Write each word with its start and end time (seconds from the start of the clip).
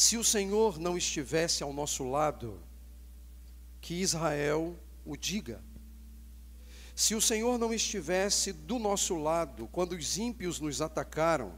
Se 0.00 0.16
o 0.16 0.24
Senhor 0.24 0.78
não 0.78 0.96
estivesse 0.96 1.62
ao 1.62 1.74
nosso 1.74 2.08
lado, 2.08 2.58
que 3.82 3.92
Israel 3.92 4.74
o 5.04 5.14
diga. 5.14 5.62
Se 6.96 7.14
o 7.14 7.20
Senhor 7.20 7.58
não 7.58 7.70
estivesse 7.70 8.50
do 8.50 8.78
nosso 8.78 9.16
lado 9.16 9.68
quando 9.70 9.92
os 9.92 10.16
ímpios 10.16 10.58
nos 10.58 10.80
atacaram, 10.80 11.52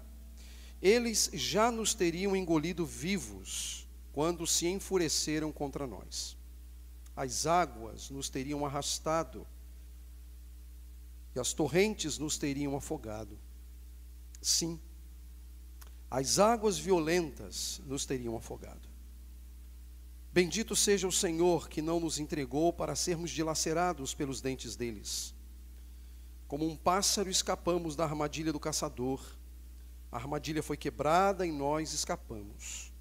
eles 0.82 1.30
já 1.32 1.70
nos 1.70 1.94
teriam 1.94 2.34
engolido 2.34 2.84
vivos 2.84 3.86
quando 4.12 4.44
se 4.44 4.66
enfureceram 4.66 5.52
contra 5.52 5.86
nós. 5.86 6.36
As 7.14 7.46
águas 7.46 8.10
nos 8.10 8.28
teriam 8.28 8.66
arrastado 8.66 9.46
e 11.32 11.38
as 11.38 11.52
torrentes 11.52 12.18
nos 12.18 12.36
teriam 12.36 12.76
afogado. 12.76 13.38
Sim, 14.40 14.80
as 16.14 16.38
águas 16.38 16.76
violentas 16.76 17.80
nos 17.86 18.04
teriam 18.04 18.36
afogado. 18.36 18.86
Bendito 20.30 20.76
seja 20.76 21.08
o 21.08 21.12
Senhor 21.12 21.70
que 21.70 21.80
não 21.80 21.98
nos 21.98 22.18
entregou 22.18 22.70
para 22.70 22.94
sermos 22.94 23.30
dilacerados 23.30 24.12
pelos 24.12 24.42
dentes 24.42 24.76
deles. 24.76 25.34
Como 26.46 26.68
um 26.68 26.76
pássaro 26.76 27.30
escapamos 27.30 27.96
da 27.96 28.04
armadilha 28.04 28.52
do 28.52 28.60
caçador. 28.60 29.22
A 30.10 30.18
armadilha 30.18 30.62
foi 30.62 30.76
quebrada 30.76 31.46
e 31.46 31.50
nós 31.50 31.94
escapamos. 31.94 32.92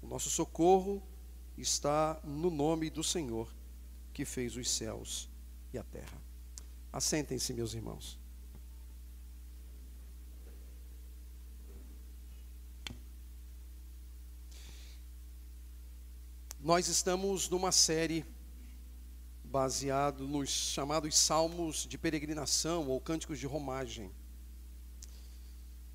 O 0.00 0.06
nosso 0.06 0.30
socorro 0.30 1.02
está 1.58 2.18
no 2.24 2.48
nome 2.48 2.88
do 2.88 3.04
Senhor 3.04 3.54
que 4.10 4.24
fez 4.24 4.56
os 4.56 4.70
céus 4.70 5.28
e 5.70 5.76
a 5.76 5.82
terra. 5.82 6.16
Assentem-se, 6.90 7.52
meus 7.52 7.74
irmãos. 7.74 8.21
Nós 16.62 16.86
estamos 16.86 17.48
numa 17.48 17.72
série 17.72 18.24
baseado 19.42 20.28
nos 20.28 20.48
chamados 20.48 21.18
salmos 21.18 21.84
de 21.84 21.98
peregrinação 21.98 22.86
ou 22.88 23.00
cânticos 23.00 23.40
de 23.40 23.46
romagem. 23.46 24.12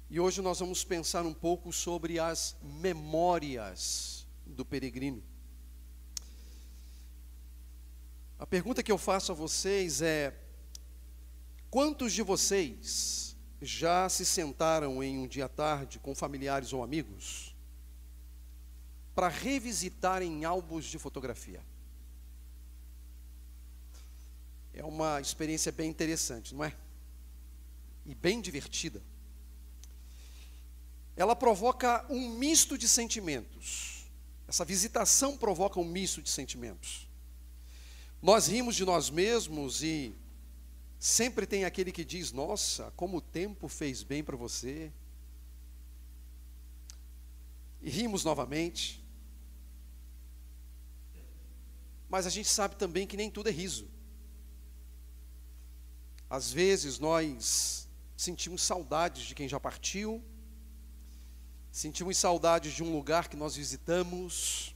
E 0.09 0.19
hoje 0.19 0.41
nós 0.41 0.59
vamos 0.59 0.83
pensar 0.83 1.25
um 1.25 1.33
pouco 1.33 1.71
sobre 1.71 2.19
as 2.19 2.57
memórias 2.61 4.27
do 4.45 4.65
peregrino. 4.65 5.23
A 8.37 8.45
pergunta 8.45 8.83
que 8.83 8.91
eu 8.91 8.97
faço 8.97 9.31
a 9.31 9.35
vocês 9.35 10.01
é: 10.01 10.37
quantos 11.69 12.11
de 12.11 12.21
vocês 12.21 13.37
já 13.61 14.09
se 14.09 14.25
sentaram 14.25 15.01
em 15.01 15.17
um 15.17 15.27
dia 15.29 15.47
tarde 15.47 15.97
com 15.97 16.13
familiares 16.13 16.73
ou 16.73 16.83
amigos 16.83 17.55
para 19.17 19.29
revisitar 19.29 20.21
em 20.21 20.45
álbuns 20.45 20.85
de 20.85 20.99
fotografia. 20.99 21.59
É 24.71 24.83
uma 24.83 25.19
experiência 25.19 25.71
bem 25.71 25.89
interessante, 25.89 26.53
não 26.53 26.63
é? 26.63 26.71
E 28.05 28.13
bem 28.13 28.39
divertida. 28.39 29.01
Ela 31.15 31.35
provoca 31.35 32.05
um 32.11 32.29
misto 32.29 32.77
de 32.77 32.87
sentimentos. 32.87 34.05
Essa 34.47 34.63
visitação 34.63 35.35
provoca 35.35 35.79
um 35.79 35.85
misto 35.85 36.21
de 36.21 36.29
sentimentos. 36.29 37.07
Nós 38.21 38.45
rimos 38.45 38.75
de 38.75 38.85
nós 38.85 39.09
mesmos 39.09 39.81
e 39.81 40.15
sempre 40.99 41.47
tem 41.47 41.65
aquele 41.65 41.91
que 41.91 42.05
diz: 42.05 42.31
Nossa, 42.31 42.93
como 42.95 43.17
o 43.17 43.21
tempo 43.21 43.67
fez 43.67 44.03
bem 44.03 44.23
para 44.23 44.37
você. 44.37 44.93
E 47.81 47.89
rimos 47.89 48.23
novamente. 48.23 49.06
Mas 52.09 52.25
a 52.25 52.29
gente 52.29 52.47
sabe 52.47 52.75
também 52.75 53.05
que 53.05 53.17
nem 53.17 53.29
tudo 53.29 53.49
é 53.49 53.51
riso. 53.51 53.87
Às 56.29 56.51
vezes 56.51 56.99
nós 56.99 57.87
sentimos 58.15 58.61
saudades 58.61 59.23
de 59.23 59.35
quem 59.35 59.47
já 59.47 59.59
partiu, 59.59 60.23
sentimos 61.71 62.17
saudades 62.17 62.73
de 62.73 62.83
um 62.83 62.91
lugar 62.91 63.29
que 63.29 63.37
nós 63.37 63.55
visitamos, 63.55 64.75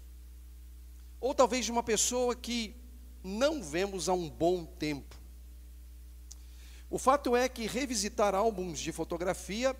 ou 1.20 1.34
talvez 1.34 1.66
de 1.66 1.72
uma 1.72 1.84
pessoa 1.84 2.36
que 2.36 2.75
não 3.24 3.64
vemos 3.64 4.08
há 4.08 4.14
um 4.14 4.30
bom 4.30 4.66
tempo. 4.66 5.20
O 6.90 6.97
fato 6.97 7.36
é 7.36 7.47
que 7.47 7.68
revisitar 7.68 8.36
álbuns 8.36 8.80
de 8.80 8.91
fotografia 8.91 9.75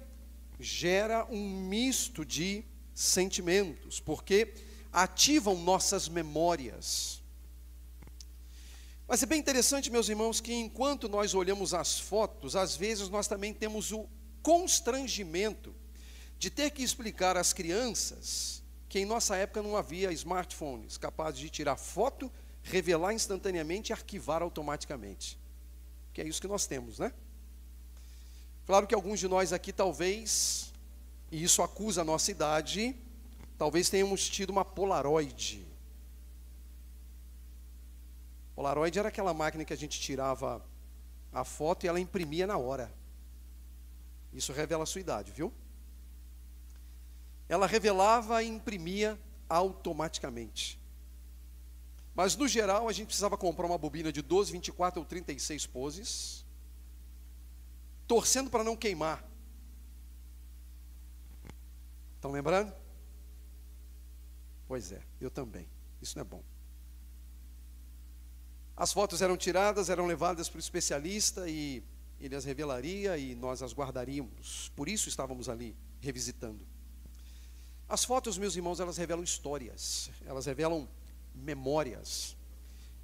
gera 0.60 1.26
um 1.30 1.68
misto 1.68 2.26
de 2.26 2.64
sentimentos, 2.94 4.00
porque 4.00 4.54
ativam 4.92 5.56
nossas 5.56 6.08
memórias. 6.08 7.21
Mas 9.12 9.22
é 9.22 9.26
bem 9.26 9.42
interessante, 9.42 9.92
meus 9.92 10.08
irmãos, 10.08 10.40
que 10.40 10.54
enquanto 10.54 11.10
nós 11.10 11.36
olhamos 11.36 11.74
as 11.74 12.00
fotos, 12.00 12.56
às 12.56 12.78
vezes 12.78 13.10
nós 13.10 13.28
também 13.28 13.54
temos 13.54 13.92
o 13.92 14.08
constrangimento 14.42 15.76
de 16.40 16.50
ter 16.50 16.72
que 16.72 16.82
explicar 16.82 17.36
às 17.36 17.52
crianças 17.52 18.64
que 18.88 19.00
em 19.00 19.04
nossa 19.04 19.36
época 19.36 19.62
não 19.62 19.76
havia 19.76 20.14
smartphones 20.14 20.98
capazes 20.98 21.42
de 21.42 21.50
tirar 21.50 21.76
foto, 21.76 22.32
revelar 22.64 23.14
instantaneamente 23.14 23.90
e 23.90 23.94
arquivar 23.94 24.42
automaticamente. 24.42 25.38
Que 26.14 26.22
é 26.22 26.26
isso 26.26 26.40
que 26.40 26.48
nós 26.48 26.66
temos, 26.66 26.98
né? 26.98 27.12
Claro 28.66 28.88
que 28.88 28.96
alguns 28.96 29.20
de 29.20 29.28
nós 29.28 29.52
aqui 29.52 29.74
talvez, 29.74 30.72
e 31.30 31.44
isso 31.44 31.62
acusa 31.62 32.00
a 32.00 32.06
nossa 32.06 32.32
idade, 32.32 32.96
talvez 33.58 33.90
tenhamos 33.90 34.30
tido 34.30 34.52
uma 34.52 34.64
Polaroid 34.64 35.70
Polaroid 38.56 38.98
era 38.98 39.10
aquela 39.10 39.34
máquina 39.34 39.66
que 39.66 39.74
a 39.74 39.78
gente 39.78 40.00
tirava 40.00 40.64
a 41.32 41.44
foto 41.44 41.86
e 41.86 41.88
ela 41.88 42.00
imprimia 42.00 42.46
na 42.46 42.58
hora. 42.58 42.94
Isso 44.34 44.54
revela 44.54 44.84
a 44.84 44.86
sua 44.86 45.02
idade, 45.02 45.32
viu? 45.32 45.54
Ela 47.48 47.68
revelava 47.68 48.42
e 48.44 48.48
imprimia 48.48 49.20
automaticamente. 49.50 50.80
Mas 52.14 52.36
no 52.36 52.48
geral 52.48 52.88
a 52.88 52.94
gente 52.94 53.08
precisava 53.08 53.38
comprar 53.38 53.66
uma 53.66 53.78
bobina 53.78 54.12
de 54.12 54.22
12, 54.22 54.52
24 54.52 55.00
ou 55.00 55.06
36 55.06 55.66
poses, 55.68 56.46
torcendo 58.08 58.50
para 58.50 58.64
não 58.64 58.76
queimar. 58.76 59.26
Estão 62.16 62.32
lembrando? 62.32 62.74
Pois 64.68 64.92
é, 64.92 65.02
eu 65.20 65.32
também. 65.32 65.68
Isso 66.02 66.18
não 66.18 66.22
é 66.22 66.26
bom. 66.26 66.51
As 68.76 68.94
fotos 68.94 69.22
eram 69.22 69.38
tiradas, 69.38 69.90
eram 69.90 70.06
levadas 70.06 70.50
para 70.50 70.58
o 70.58 70.60
especialista 70.60 71.48
e 71.50 71.84
ele 72.20 72.36
as 72.36 72.46
revelaria 72.46 73.18
e 73.18 73.36
nós 73.36 73.62
as 73.62 73.74
guardaríamos. 73.74 74.72
Por 74.76 74.88
isso 74.88 75.10
estávamos 75.10 75.50
ali 75.50 75.76
revisitando. 76.00 76.66
As 77.88 78.06
fotos, 78.06 78.38
meus 78.38 78.56
irmãos, 78.56 78.80
elas 78.80 78.96
revelam 78.96 79.24
histórias, 79.24 80.10
elas 80.26 80.46
revelam 80.46 80.88
memórias. 81.36 82.38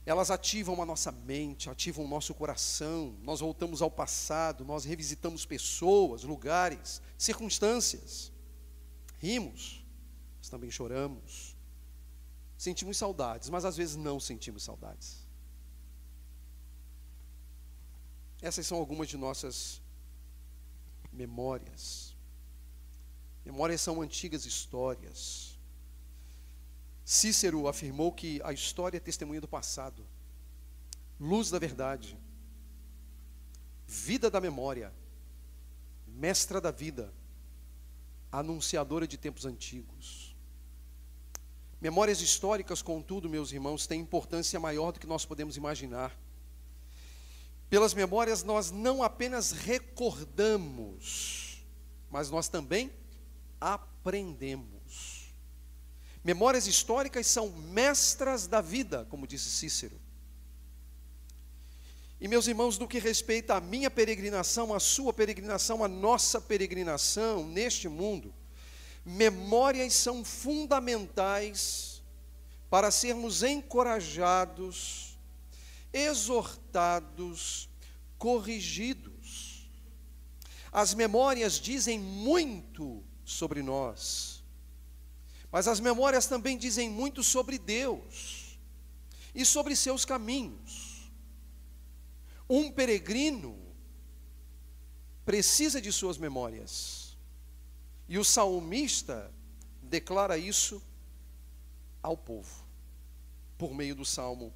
Elas 0.05 0.31
ativam 0.31 0.81
a 0.81 0.85
nossa 0.85 1.11
mente, 1.11 1.69
ativam 1.69 2.05
o 2.05 2.07
nosso 2.07 2.33
coração. 2.33 3.13
Nós 3.23 3.41
voltamos 3.41 3.81
ao 3.81 3.91
passado, 3.91 4.63
nós 4.63 4.85
revisitamos 4.85 5.45
pessoas, 5.45 6.23
lugares, 6.23 7.01
circunstâncias. 7.17 8.31
Rimos, 9.19 9.83
mas 10.37 10.47
também 10.47 10.71
choramos. 10.71 11.57
Sentimos 12.57 12.95
saudades, 12.95 13.49
mas 13.49 13.65
às 13.65 13.75
vezes 13.75 13.97
não 13.97 14.17
sentimos 14.17 14.63
saudades. 14.63 15.26
Essas 18.47 18.65
são 18.65 18.77
algumas 18.77 19.09
de 19.09 19.17
nossas 19.17 19.81
memórias. 21.11 22.15
Memórias 23.43 23.81
são 23.81 24.01
antigas 24.01 24.45
histórias. 24.45 25.59
Cícero 27.03 27.67
afirmou 27.67 28.09
que 28.09 28.41
a 28.45 28.53
história 28.53 28.95
é 28.95 29.01
testemunha 29.01 29.41
do 29.41 29.49
passado, 29.49 30.01
luz 31.19 31.49
da 31.49 31.59
verdade, 31.59 32.17
vida 33.85 34.29
da 34.29 34.39
memória, 34.39 34.93
mestra 36.07 36.61
da 36.61 36.71
vida, 36.71 37.13
anunciadora 38.31 39.05
de 39.05 39.17
tempos 39.17 39.45
antigos. 39.45 40.33
Memórias 41.81 42.21
históricas, 42.21 42.81
contudo, 42.81 43.29
meus 43.29 43.51
irmãos, 43.51 43.85
têm 43.85 43.99
importância 43.99 44.57
maior 44.57 44.93
do 44.93 45.01
que 45.01 45.07
nós 45.07 45.25
podemos 45.25 45.57
imaginar. 45.57 46.17
Pelas 47.69 47.93
memórias 47.93 48.43
nós 48.43 48.71
não 48.71 49.03
apenas 49.03 49.51
recordamos, 49.51 50.87
mas 52.09 52.29
nós 52.29 52.47
também 52.47 52.91
aprendemos. 53.59 55.33
Memórias 56.23 56.67
históricas 56.67 57.27
são 57.27 57.49
mestras 57.49 58.47
da 58.47 58.61
vida, 58.61 59.05
como 59.09 59.27
disse 59.27 59.49
Cícero. 59.49 59.99
E 62.19 62.27
meus 62.27 62.47
irmãos, 62.47 62.79
no 62.79 62.87
que 62.87 62.99
respeita 62.99 63.55
à 63.55 63.61
minha 63.61 63.91
peregrinação, 63.91 64.73
à 64.73 64.79
sua 64.79 65.13
peregrinação, 65.13 65.83
à 65.83 65.87
nossa 65.87 66.41
peregrinação 66.41 67.45
neste 67.45 67.87
mundo, 67.87 68.33
memórias 69.05 69.93
são 69.93 70.25
fundamentais 70.25 72.01
para 72.69 72.91
sermos 72.91 73.43
encorajados, 73.43 75.06
exortados, 75.97 77.67
corrigidos. 78.17 79.67
As 80.71 80.93
memórias 80.93 81.59
dizem 81.59 81.99
muito 81.99 83.03
sobre 83.25 83.63
nós, 83.63 84.43
mas 85.51 85.67
as 85.67 85.79
memórias 85.79 86.27
também 86.27 86.57
dizem 86.57 86.89
muito 86.89 87.23
sobre 87.23 87.57
Deus 87.57 88.59
e 89.33 89.43
sobre 89.43 89.75
seus 89.75 90.05
caminhos. 90.05 91.11
Um 92.49 92.71
peregrino 92.71 93.57
precisa 95.25 95.81
de 95.81 95.91
suas 95.91 96.17
memórias, 96.17 97.17
e 98.07 98.17
o 98.17 98.23
salmista 98.23 99.33
declara 99.81 100.37
isso 100.37 100.81
ao 102.01 102.15
povo, 102.15 102.63
por 103.57 103.73
meio 103.73 103.95
do 103.95 104.05
Salmo 104.05 104.53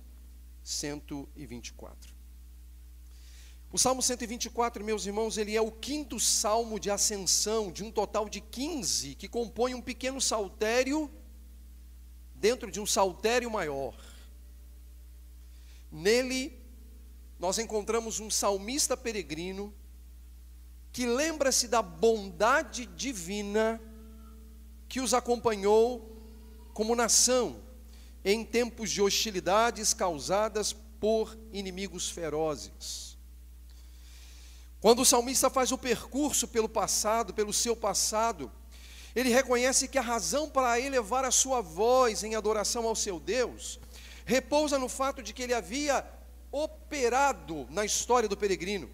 124. 0.63 2.13
O 3.72 3.78
Salmo 3.78 4.02
124, 4.02 4.84
meus 4.84 5.06
irmãos, 5.06 5.38
ele 5.38 5.56
é 5.56 5.62
o 5.62 5.72
quinto 5.72 6.19
salmo 6.19 6.78
de 6.78 6.92
ascensão, 6.92 7.72
de 7.72 7.84
um 7.84 7.92
total 7.92 8.28
de 8.28 8.42
15, 8.42 9.16
que 9.16 9.30
compõe 9.30 9.74
um 9.74 9.81
pequeno 9.81 10.19
saltério 10.19 11.10
dentro 12.36 12.69
de 12.69 12.81
um 12.81 12.86
saltério 12.86 13.50
maior. 13.50 13.96
Nele, 15.90 16.60
nós 17.40 17.60
encontramos 17.60 18.19
um 18.19 18.30
salmista 18.30 18.98
peregrino 18.98 19.74
que 20.92 21.06
lembra-se 21.06 21.69
da 21.69 21.81
bondade 21.81 22.86
divina 22.86 23.81
que 24.90 25.00
os 25.00 25.14
acompanhou 25.14 26.12
como 26.74 26.94
nação 26.94 27.61
em 28.23 28.45
tempos 28.45 28.91
de 28.91 29.01
hostilidades 29.01 29.94
causadas 29.94 30.73
por 31.00 31.38
inimigos 31.51 32.09
ferozes. 32.09 33.18
Quando 34.79 35.01
o 35.01 35.06
salmista 35.06 35.50
faz 35.50 35.71
o 35.71 35.77
percurso 35.77 36.47
pelo 36.47 36.69
passado, 36.69 37.33
pelo 37.33 37.53
seu 37.53 37.75
passado, 37.75 38.51
ele 39.15 39.29
reconhece 39.29 39.88
que 39.88 39.97
a 39.97 40.01
razão 40.01 40.50
para 40.50 40.79
elevar 40.79 41.25
a 41.25 41.31
sua 41.31 41.62
voz 41.62 42.23
em 42.23 42.35
adoração 42.35 42.88
ao 42.88 42.95
seu 42.95 43.19
Deus 43.19 43.79
repousa 44.25 44.79
no 44.79 44.88
fato 44.88 45.21
de 45.21 45.33
que 45.33 45.44
ele 45.44 45.53
havia 45.53 46.06
operado 46.51 47.68
na 47.69 47.85
história 47.85 48.27
do 48.27 48.38
peregrino 48.38 48.89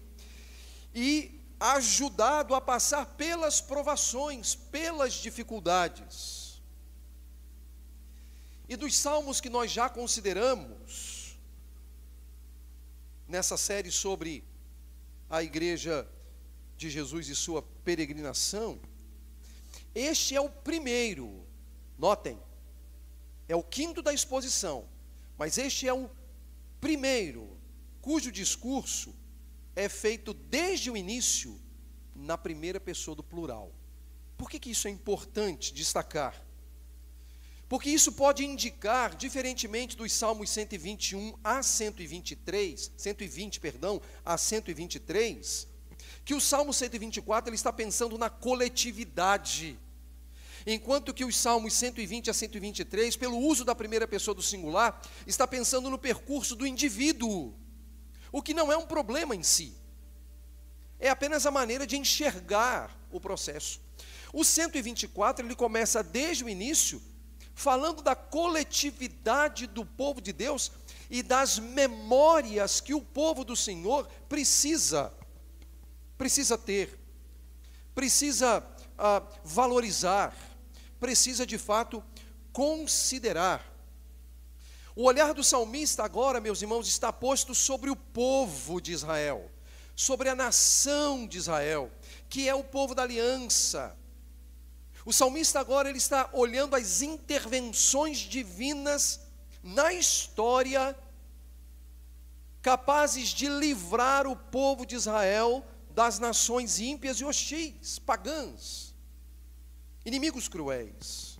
e 0.94 1.40
ajudado 1.60 2.54
a 2.54 2.60
passar 2.60 3.04
pelas 3.16 3.60
provações, 3.60 4.54
pelas 4.54 5.14
dificuldades. 5.14 6.37
E 8.68 8.76
dos 8.76 8.96
salmos 8.96 9.40
que 9.40 9.48
nós 9.48 9.70
já 9.70 9.88
consideramos 9.88 11.38
nessa 13.26 13.56
série 13.56 13.90
sobre 13.90 14.44
a 15.30 15.42
igreja 15.42 16.06
de 16.76 16.90
Jesus 16.90 17.28
e 17.28 17.34
sua 17.34 17.62
peregrinação, 17.84 18.78
este 19.94 20.36
é 20.36 20.40
o 20.40 20.50
primeiro, 20.50 21.46
notem, 21.98 22.38
é 23.48 23.56
o 23.56 23.62
quinto 23.62 24.02
da 24.02 24.12
exposição, 24.12 24.86
mas 25.38 25.56
este 25.56 25.88
é 25.88 25.92
o 25.92 26.10
primeiro 26.80 27.56
cujo 28.00 28.30
discurso 28.30 29.14
é 29.74 29.88
feito 29.88 30.34
desde 30.34 30.90
o 30.90 30.96
início 30.96 31.60
na 32.14 32.36
primeira 32.36 32.80
pessoa 32.80 33.14
do 33.14 33.22
plural. 33.22 33.72
Por 34.36 34.50
que, 34.50 34.58
que 34.58 34.70
isso 34.70 34.88
é 34.88 34.90
importante 34.90 35.72
destacar? 35.72 36.47
Porque 37.68 37.90
isso 37.90 38.12
pode 38.12 38.44
indicar, 38.44 39.14
diferentemente 39.14 39.96
dos 39.96 40.12
Salmos 40.12 40.48
121 40.48 41.34
a 41.44 41.62
123, 41.62 42.92
120, 42.96 43.60
perdão, 43.60 44.00
a 44.24 44.38
123, 44.38 45.68
que 46.24 46.34
o 46.34 46.40
Salmo 46.40 46.72
124 46.72 47.50
ele 47.50 47.56
está 47.56 47.70
pensando 47.70 48.16
na 48.16 48.30
coletividade. 48.30 49.78
Enquanto 50.66 51.12
que 51.12 51.26
os 51.26 51.36
Salmos 51.36 51.74
120 51.74 52.30
a 52.30 52.34
123, 52.34 53.16
pelo 53.16 53.38
uso 53.38 53.66
da 53.66 53.74
primeira 53.74 54.08
pessoa 54.08 54.34
do 54.34 54.42
singular, 54.42 55.00
está 55.26 55.46
pensando 55.46 55.90
no 55.90 55.98
percurso 55.98 56.56
do 56.56 56.66
indivíduo. 56.66 57.54
O 58.32 58.42
que 58.42 58.54
não 58.54 58.72
é 58.72 58.78
um 58.78 58.86
problema 58.86 59.36
em 59.36 59.42
si. 59.42 59.74
É 60.98 61.10
apenas 61.10 61.44
a 61.44 61.50
maneira 61.50 61.86
de 61.86 61.98
enxergar 61.98 62.98
o 63.10 63.20
processo. 63.20 63.80
O 64.32 64.42
124 64.42 65.46
ele 65.46 65.54
começa 65.54 66.02
desde 66.02 66.44
o 66.44 66.48
início 66.48 67.00
falando 67.58 68.02
da 68.02 68.14
coletividade 68.14 69.66
do 69.66 69.84
povo 69.84 70.20
de 70.20 70.32
Deus 70.32 70.70
e 71.10 71.24
das 71.24 71.58
memórias 71.58 72.80
que 72.80 72.94
o 72.94 73.00
povo 73.00 73.44
do 73.44 73.56
Senhor 73.56 74.08
precisa 74.28 75.12
precisa 76.16 76.56
ter, 76.56 76.96
precisa 77.96 78.64
ah, 78.96 79.24
valorizar, 79.42 80.36
precisa 81.00 81.44
de 81.44 81.58
fato 81.58 82.02
considerar. 82.52 83.64
O 84.94 85.02
olhar 85.02 85.34
do 85.34 85.42
salmista 85.42 86.04
agora, 86.04 86.40
meus 86.40 86.62
irmãos, 86.62 86.86
está 86.86 87.12
posto 87.12 87.56
sobre 87.56 87.90
o 87.90 87.96
povo 87.96 88.80
de 88.80 88.92
Israel, 88.92 89.50
sobre 89.96 90.28
a 90.28 90.34
nação 90.36 91.26
de 91.26 91.38
Israel, 91.38 91.90
que 92.28 92.48
é 92.48 92.54
o 92.54 92.62
povo 92.62 92.94
da 92.94 93.02
aliança, 93.02 93.97
o 95.08 95.12
salmista 95.12 95.58
agora 95.58 95.88
ele 95.88 95.96
está 95.96 96.28
olhando 96.34 96.76
as 96.76 97.00
intervenções 97.00 98.18
divinas 98.18 99.20
na 99.62 99.90
história 99.90 100.94
capazes 102.60 103.30
de 103.30 103.48
livrar 103.48 104.26
o 104.26 104.36
povo 104.36 104.84
de 104.84 104.94
Israel 104.94 105.64
das 105.92 106.18
nações 106.18 106.78
ímpias 106.78 107.20
e 107.20 107.24
hostis, 107.24 107.98
pagãs, 107.98 108.94
inimigos 110.04 110.46
cruéis. 110.46 111.38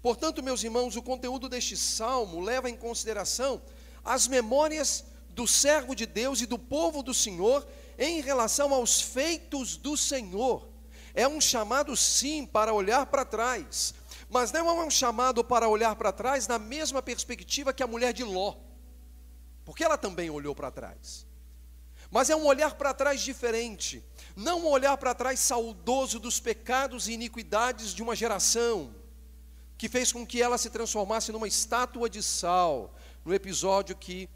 Portanto, 0.00 0.40
meus 0.40 0.62
irmãos, 0.62 0.94
o 0.94 1.02
conteúdo 1.02 1.48
deste 1.48 1.76
salmo 1.76 2.38
leva 2.38 2.70
em 2.70 2.76
consideração 2.76 3.60
as 4.04 4.28
memórias 4.28 5.04
do 5.30 5.48
servo 5.48 5.96
de 5.96 6.06
Deus 6.06 6.40
e 6.42 6.46
do 6.46 6.60
povo 6.60 7.02
do 7.02 7.12
Senhor 7.12 7.66
em 7.98 8.20
relação 8.20 8.72
aos 8.72 9.00
feitos 9.00 9.76
do 9.76 9.96
Senhor 9.96 10.70
é 11.14 11.28
um 11.28 11.40
chamado, 11.40 11.96
sim, 11.96 12.46
para 12.46 12.72
olhar 12.72 13.06
para 13.06 13.24
trás, 13.24 13.94
mas 14.28 14.50
não 14.50 14.68
é 14.68 14.84
um 14.84 14.90
chamado 14.90 15.44
para 15.44 15.68
olhar 15.68 15.94
para 15.96 16.12
trás 16.12 16.48
na 16.48 16.58
mesma 16.58 17.02
perspectiva 17.02 17.72
que 17.72 17.82
a 17.82 17.86
mulher 17.86 18.12
de 18.12 18.24
Ló, 18.24 18.56
porque 19.64 19.84
ela 19.84 19.98
também 19.98 20.30
olhou 20.30 20.54
para 20.54 20.70
trás. 20.70 21.26
Mas 22.10 22.28
é 22.28 22.36
um 22.36 22.44
olhar 22.44 22.74
para 22.74 22.92
trás 22.92 23.22
diferente, 23.22 24.04
não 24.36 24.60
um 24.60 24.66
olhar 24.68 24.96
para 24.98 25.14
trás 25.14 25.40
saudoso 25.40 26.18
dos 26.18 26.38
pecados 26.40 27.08
e 27.08 27.12
iniquidades 27.12 27.94
de 27.94 28.02
uma 28.02 28.14
geração, 28.14 28.94
que 29.78 29.88
fez 29.88 30.12
com 30.12 30.26
que 30.26 30.40
ela 30.40 30.58
se 30.58 30.70
transformasse 30.70 31.32
numa 31.32 31.48
estátua 31.48 32.08
de 32.08 32.22
sal, 32.22 32.94
no 33.24 33.34
episódio 33.34 33.96
que 33.96 34.28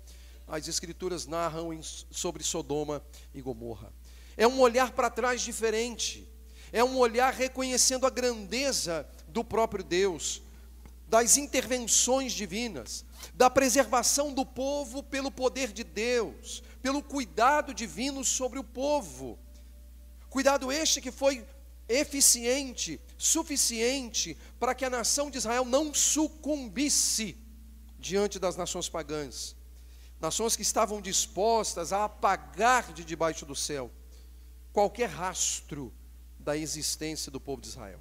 as 0.49 0.69
Escrituras 0.69 1.27
narram 1.27 1.79
sobre 1.83 2.43
Sodoma 2.43 3.03
e 3.35 3.41
Gomorra. 3.43 3.93
É 4.37 4.47
um 4.47 4.61
olhar 4.61 4.93
para 4.93 5.11
trás 5.11 5.41
diferente, 5.41 6.29
é 6.77 6.85
um 6.85 6.99
olhar 6.99 7.33
reconhecendo 7.33 8.07
a 8.07 8.11
grandeza 8.11 9.09
do 9.29 9.43
próprio 9.43 9.83
Deus, 9.83 10.43
das 11.09 11.39
intervenções 11.39 12.35
divinas, 12.35 13.03
da 13.33 13.49
preservação 13.49 14.31
do 14.31 14.45
povo 14.45 15.03
pelo 15.03 15.31
poder 15.31 15.73
de 15.73 15.83
Deus, 15.83 16.63
pelo 16.83 17.03
cuidado 17.03 17.73
divino 17.73 18.23
sobre 18.23 18.59
o 18.59 18.65
povo. 18.65 19.39
Cuidado 20.29 20.71
este 20.71 21.01
que 21.01 21.11
foi 21.11 21.47
eficiente, 21.89 23.01
suficiente 23.17 24.37
para 24.61 24.75
que 24.75 24.85
a 24.85 24.91
nação 24.91 25.31
de 25.31 25.39
Israel 25.39 25.65
não 25.65 25.95
sucumbisse 25.95 27.39
diante 27.99 28.39
das 28.39 28.55
nações 28.55 28.87
pagãs, 28.87 29.57
nações 30.21 30.55
que 30.55 30.61
estavam 30.61 31.01
dispostas 31.01 31.91
a 31.91 32.05
apagar 32.05 32.93
de 32.93 33.03
debaixo 33.03 33.47
do 33.47 33.57
céu 33.57 33.91
qualquer 34.75 35.09
rastro 35.09 35.91
da 36.47 36.57
existência 36.57 37.31
do 37.31 37.41
povo 37.41 37.61
de 37.61 37.69
Israel. 37.69 38.01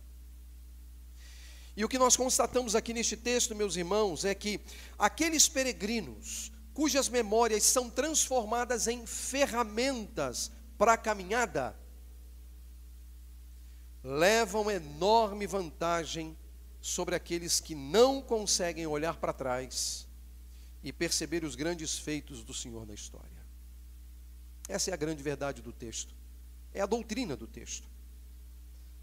E 1.75 1.83
o 1.83 1.89
que 1.89 1.97
nós 1.97 2.15
constatamos 2.15 2.75
aqui 2.75 2.93
neste 2.93 3.17
texto, 3.17 3.55
meus 3.55 3.75
irmãos, 3.75 4.23
é 4.23 4.33
que 4.33 4.61
aqueles 4.97 5.49
peregrinos 5.49 6.51
cujas 6.73 7.09
memórias 7.09 7.63
são 7.63 7.89
transformadas 7.89 8.87
em 8.87 9.05
ferramentas 9.07 10.51
para 10.77 10.93
a 10.93 10.97
caminhada, 10.97 11.75
levam 14.03 14.69
enorme 14.69 15.47
vantagem 15.47 16.37
sobre 16.81 17.15
aqueles 17.15 17.59
que 17.59 17.73
não 17.73 18.21
conseguem 18.21 18.85
olhar 18.85 19.15
para 19.15 19.33
trás 19.33 20.07
e 20.83 20.93
perceber 20.93 21.43
os 21.43 21.55
grandes 21.55 21.97
feitos 21.97 22.43
do 22.43 22.53
Senhor 22.53 22.85
na 22.85 22.93
história. 22.93 23.43
Essa 24.67 24.91
é 24.91 24.93
a 24.93 24.97
grande 24.97 25.23
verdade 25.23 25.61
do 25.61 25.71
texto, 25.73 26.13
é 26.73 26.81
a 26.81 26.85
doutrina 26.85 27.35
do 27.35 27.47
texto. 27.47 27.94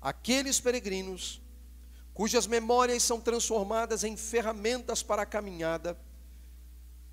Aqueles 0.02 0.58
peregrinos 0.60 1.40
cujas 2.12 2.46
memórias 2.46 3.02
são 3.02 3.20
transformadas 3.20 4.04
em 4.04 4.16
ferramentas 4.16 5.02
para 5.02 5.22
a 5.22 5.26
caminhada, 5.26 5.98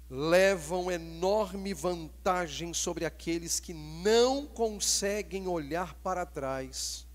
levam 0.09 0.91
enorme 0.91 1.73
vantagem 1.73 2.73
sobre 2.73 3.05
aqueles 3.05 3.59
que 3.59 3.73
não 3.73 4.45
conseguem 4.47 5.47
olhar 5.47 5.93
para 5.95 6.25
trás 6.25 7.07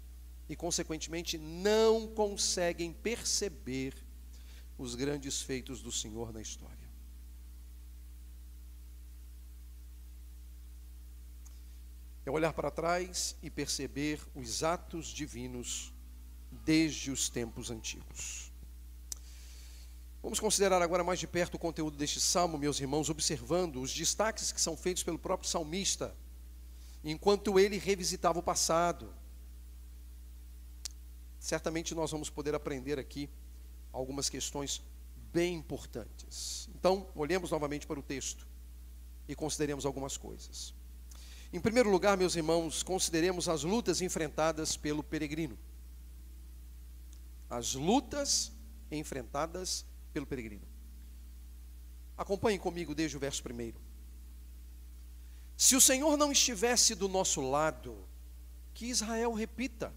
e, 0.48 0.54
consequentemente, 0.54 1.36
não 1.36 2.06
conseguem 2.06 2.92
perceber 2.92 3.94
os 4.78 4.94
grandes 4.94 5.42
feitos 5.42 5.82
do 5.82 5.90
Senhor 5.90 6.32
na 6.32 6.40
história. 6.40 6.83
É 12.26 12.30
olhar 12.30 12.52
para 12.52 12.70
trás 12.70 13.36
e 13.42 13.50
perceber 13.50 14.20
os 14.34 14.62
atos 14.62 15.08
divinos 15.08 15.92
desde 16.64 17.10
os 17.10 17.28
tempos 17.28 17.70
antigos. 17.70 18.50
Vamos 20.22 20.40
considerar 20.40 20.80
agora 20.80 21.04
mais 21.04 21.20
de 21.20 21.26
perto 21.26 21.56
o 21.56 21.58
conteúdo 21.58 21.98
deste 21.98 22.18
salmo, 22.18 22.56
meus 22.56 22.80
irmãos, 22.80 23.10
observando 23.10 23.82
os 23.82 23.92
destaques 23.92 24.50
que 24.52 24.60
são 24.60 24.74
feitos 24.74 25.02
pelo 25.02 25.18
próprio 25.18 25.50
salmista, 25.50 26.16
enquanto 27.04 27.58
ele 27.58 27.76
revisitava 27.76 28.38
o 28.38 28.42
passado. 28.42 29.12
Certamente 31.38 31.94
nós 31.94 32.10
vamos 32.10 32.30
poder 32.30 32.54
aprender 32.54 32.98
aqui 32.98 33.28
algumas 33.92 34.30
questões 34.30 34.82
bem 35.30 35.56
importantes. 35.56 36.70
Então, 36.74 37.06
olhemos 37.14 37.50
novamente 37.50 37.86
para 37.86 38.00
o 38.00 38.02
texto 38.02 38.46
e 39.28 39.34
consideremos 39.34 39.84
algumas 39.84 40.16
coisas. 40.16 40.72
Em 41.54 41.60
primeiro 41.60 41.88
lugar, 41.88 42.16
meus 42.16 42.34
irmãos, 42.34 42.82
consideremos 42.82 43.48
as 43.48 43.62
lutas 43.62 44.02
enfrentadas 44.02 44.76
pelo 44.76 45.04
peregrino. 45.04 45.56
As 47.48 47.74
lutas 47.74 48.50
enfrentadas 48.90 49.86
pelo 50.12 50.26
peregrino. 50.26 50.66
Acompanhem 52.18 52.58
comigo 52.58 52.92
desde 52.92 53.16
o 53.16 53.20
verso 53.20 53.40
primeiro. 53.40 53.80
Se 55.56 55.76
o 55.76 55.80
Senhor 55.80 56.16
não 56.16 56.32
estivesse 56.32 56.92
do 56.92 57.08
nosso 57.08 57.40
lado, 57.40 58.04
que 58.74 58.86
Israel 58.86 59.32
repita. 59.32 59.94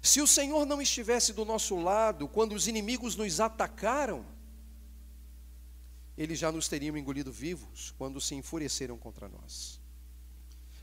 Se 0.00 0.22
o 0.22 0.26
Senhor 0.26 0.64
não 0.64 0.80
estivesse 0.80 1.34
do 1.34 1.44
nosso 1.44 1.76
lado 1.76 2.26
quando 2.26 2.54
os 2.54 2.66
inimigos 2.66 3.16
nos 3.16 3.38
atacaram, 3.38 4.24
eles 6.16 6.38
já 6.38 6.50
nos 6.50 6.68
teriam 6.68 6.96
engolido 6.96 7.30
vivos 7.30 7.92
quando 7.98 8.18
se 8.18 8.34
enfureceram 8.34 8.96
contra 8.96 9.28
nós 9.28 9.84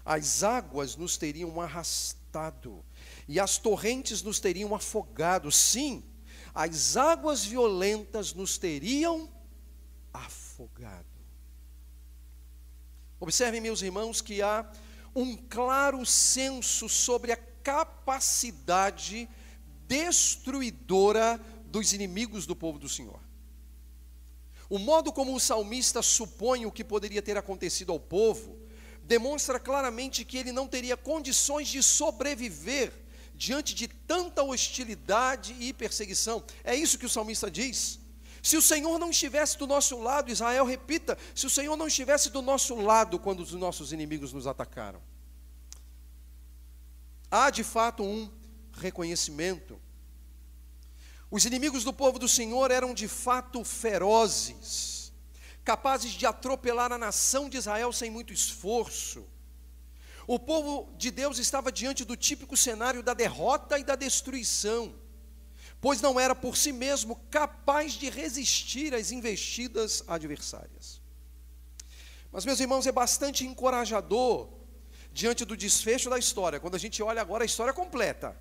as 0.05 0.43
águas 0.43 0.95
nos 0.95 1.17
teriam 1.17 1.61
arrastado 1.61 2.83
e 3.27 3.39
as 3.39 3.57
torrentes 3.57 4.21
nos 4.21 4.39
teriam 4.39 4.73
afogado. 4.75 5.51
Sim, 5.51 6.03
as 6.53 6.97
águas 6.97 7.43
violentas 7.43 8.33
nos 8.33 8.57
teriam 8.57 9.31
afogado. 10.11 11.05
Observem, 13.19 13.61
meus 13.61 13.81
irmãos, 13.81 14.19
que 14.21 14.41
há 14.41 14.69
um 15.15 15.37
claro 15.37 16.05
senso 16.05 16.89
sobre 16.89 17.31
a 17.31 17.37
capacidade 17.37 19.29
destruidora 19.87 21.39
dos 21.65 21.93
inimigos 21.93 22.45
do 22.45 22.55
povo 22.55 22.77
do 22.77 22.89
Senhor. 22.89 23.21
O 24.69 24.77
modo 24.77 25.13
como 25.13 25.35
o 25.35 25.39
salmista 25.39 26.01
supõe 26.01 26.65
o 26.65 26.71
que 26.71 26.83
poderia 26.83 27.21
ter 27.21 27.37
acontecido 27.37 27.91
ao 27.91 27.99
povo 27.99 28.62
demonstra 29.03 29.59
claramente 29.59 30.23
que 30.23 30.37
ele 30.37 30.51
não 30.51 30.67
teria 30.67 30.95
condições 30.95 31.67
de 31.67 31.83
sobreviver 31.83 32.93
diante 33.35 33.75
de 33.75 33.87
tanta 33.87 34.43
hostilidade 34.43 35.55
e 35.59 35.73
perseguição. 35.73 36.43
É 36.63 36.75
isso 36.75 36.97
que 36.97 37.05
o 37.05 37.09
salmista 37.09 37.51
diz. 37.51 37.99
Se 38.41 38.57
o 38.57 38.61
Senhor 38.61 38.97
não 38.99 39.09
estivesse 39.09 39.57
do 39.57 39.67
nosso 39.67 39.97
lado, 39.99 40.31
Israel 40.31 40.65
repita, 40.65 41.17
se 41.33 41.45
o 41.45 41.49
Senhor 41.49 41.75
não 41.75 41.87
estivesse 41.87 42.29
do 42.29 42.41
nosso 42.41 42.75
lado 42.75 43.19
quando 43.19 43.41
os 43.41 43.53
nossos 43.53 43.91
inimigos 43.91 44.33
nos 44.33 44.47
atacaram. 44.47 45.01
Há 47.31 47.49
de 47.49 47.63
fato 47.63 48.03
um 48.03 48.29
reconhecimento. 48.73 49.79
Os 51.31 51.45
inimigos 51.45 51.83
do 51.83 51.93
povo 51.93 52.19
do 52.19 52.27
Senhor 52.27 52.69
eram 52.69 52.93
de 52.93 53.07
fato 53.07 53.63
ferozes 53.63 54.92
capazes 55.63 56.11
de 56.11 56.25
atropelar 56.25 56.91
a 56.91 56.97
nação 56.97 57.49
de 57.49 57.57
Israel 57.57 57.91
sem 57.91 58.09
muito 58.09 58.33
esforço. 58.33 59.25
O 60.25 60.39
povo 60.39 60.91
de 60.97 61.11
Deus 61.11 61.37
estava 61.37 61.71
diante 61.71 62.05
do 62.05 62.15
típico 62.15 62.55
cenário 62.55 63.03
da 63.03 63.13
derrota 63.13 63.77
e 63.77 63.83
da 63.83 63.95
destruição, 63.95 64.95
pois 65.81 66.01
não 66.01 66.19
era 66.19 66.33
por 66.33 66.55
si 66.55 66.71
mesmo 66.71 67.15
capaz 67.29 67.93
de 67.93 68.09
resistir 68.09 68.93
às 68.93 69.11
investidas 69.11 70.03
adversárias. 70.07 71.01
Mas, 72.31 72.45
meus 72.45 72.59
irmãos, 72.59 72.87
é 72.87 72.91
bastante 72.91 73.45
encorajador 73.45 74.49
diante 75.11 75.45
do 75.45 75.55
desfecho 75.55 76.09
da 76.09 76.17
história, 76.17 76.59
quando 76.59 76.75
a 76.75 76.79
gente 76.79 77.03
olha 77.03 77.21
agora 77.21 77.43
a 77.43 77.45
história 77.45 77.73
completa. 77.73 78.35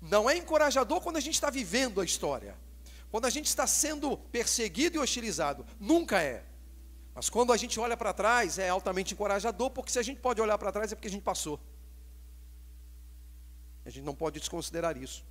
Não 0.00 0.30
é 0.30 0.36
encorajador 0.36 1.00
quando 1.00 1.16
a 1.16 1.20
gente 1.20 1.34
está 1.34 1.50
vivendo 1.50 2.00
a 2.00 2.04
história, 2.04 2.56
quando 3.10 3.26
a 3.26 3.30
gente 3.30 3.46
está 3.46 3.66
sendo 3.66 4.16
perseguido 4.16 4.96
e 4.96 5.00
hostilizado, 5.00 5.66
nunca 5.78 6.22
é. 6.22 6.44
Mas 7.18 7.28
quando 7.28 7.52
a 7.52 7.56
gente 7.56 7.80
olha 7.80 7.96
para 7.96 8.12
trás, 8.12 8.60
é 8.60 8.68
altamente 8.68 9.12
encorajador, 9.12 9.70
porque 9.70 9.90
se 9.90 9.98
a 9.98 10.04
gente 10.04 10.20
pode 10.20 10.40
olhar 10.40 10.56
para 10.56 10.70
trás 10.70 10.92
é 10.92 10.94
porque 10.94 11.08
a 11.08 11.10
gente 11.10 11.24
passou. 11.24 11.58
A 13.84 13.90
gente 13.90 14.04
não 14.04 14.14
pode 14.14 14.38
desconsiderar 14.38 14.96
isso. 14.96 15.24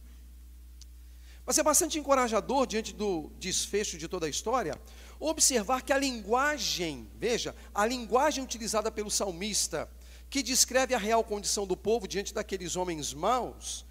Mas 1.45 1.57
é 1.57 1.63
bastante 1.63 1.97
encorajador, 1.97 2.67
diante 2.67 2.91
do 2.93 3.31
desfecho 3.39 3.97
de 3.97 4.05
toda 4.05 4.25
a 4.25 4.29
história, 4.29 4.77
observar 5.17 5.81
que 5.81 5.93
a 5.93 5.97
linguagem, 5.97 7.09
veja, 7.15 7.55
a 7.73 7.85
linguagem 7.85 8.43
utilizada 8.43 8.91
pelo 8.91 9.09
salmista, 9.09 9.89
que 10.29 10.43
descreve 10.43 10.93
a 10.93 10.97
real 10.97 11.23
condição 11.23 11.65
do 11.65 11.77
povo 11.77 12.05
diante 12.05 12.33
daqueles 12.33 12.75
homens 12.75 13.13
maus, 13.13 13.85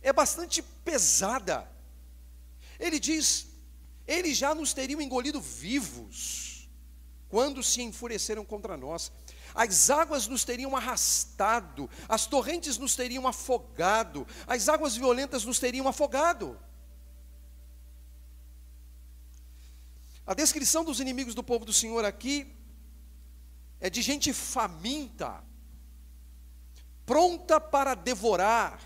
é 0.00 0.14
bastante 0.14 0.62
pesada. 0.62 1.70
Ele 2.80 2.98
diz: 2.98 3.48
eles 4.06 4.34
já 4.34 4.54
nos 4.54 4.72
teriam 4.72 4.98
engolido 4.98 5.42
vivos 5.42 6.43
quando 7.34 7.64
se 7.64 7.82
enfureceram 7.82 8.44
contra 8.44 8.76
nós. 8.76 9.10
As 9.56 9.90
águas 9.90 10.28
nos 10.28 10.44
teriam 10.44 10.76
arrastado, 10.76 11.90
as 12.08 12.26
torrentes 12.26 12.78
nos 12.78 12.94
teriam 12.94 13.26
afogado, 13.26 14.24
as 14.46 14.68
águas 14.68 14.94
violentas 14.94 15.44
nos 15.44 15.58
teriam 15.58 15.88
afogado. 15.88 16.56
A 20.24 20.32
descrição 20.32 20.84
dos 20.84 21.00
inimigos 21.00 21.34
do 21.34 21.42
povo 21.42 21.64
do 21.64 21.72
Senhor 21.72 22.04
aqui 22.04 22.54
é 23.80 23.90
de 23.90 24.00
gente 24.00 24.32
faminta, 24.32 25.42
pronta 27.04 27.60
para 27.60 27.96
devorar. 27.96 28.80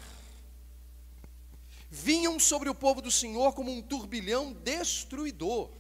Vinham 1.91 2.41
sobre 2.41 2.71
o 2.71 2.75
povo 2.75 3.03
do 3.03 3.11
Senhor 3.11 3.53
como 3.53 3.71
um 3.71 3.83
turbilhão 3.83 4.55
destruidor. 4.55 5.71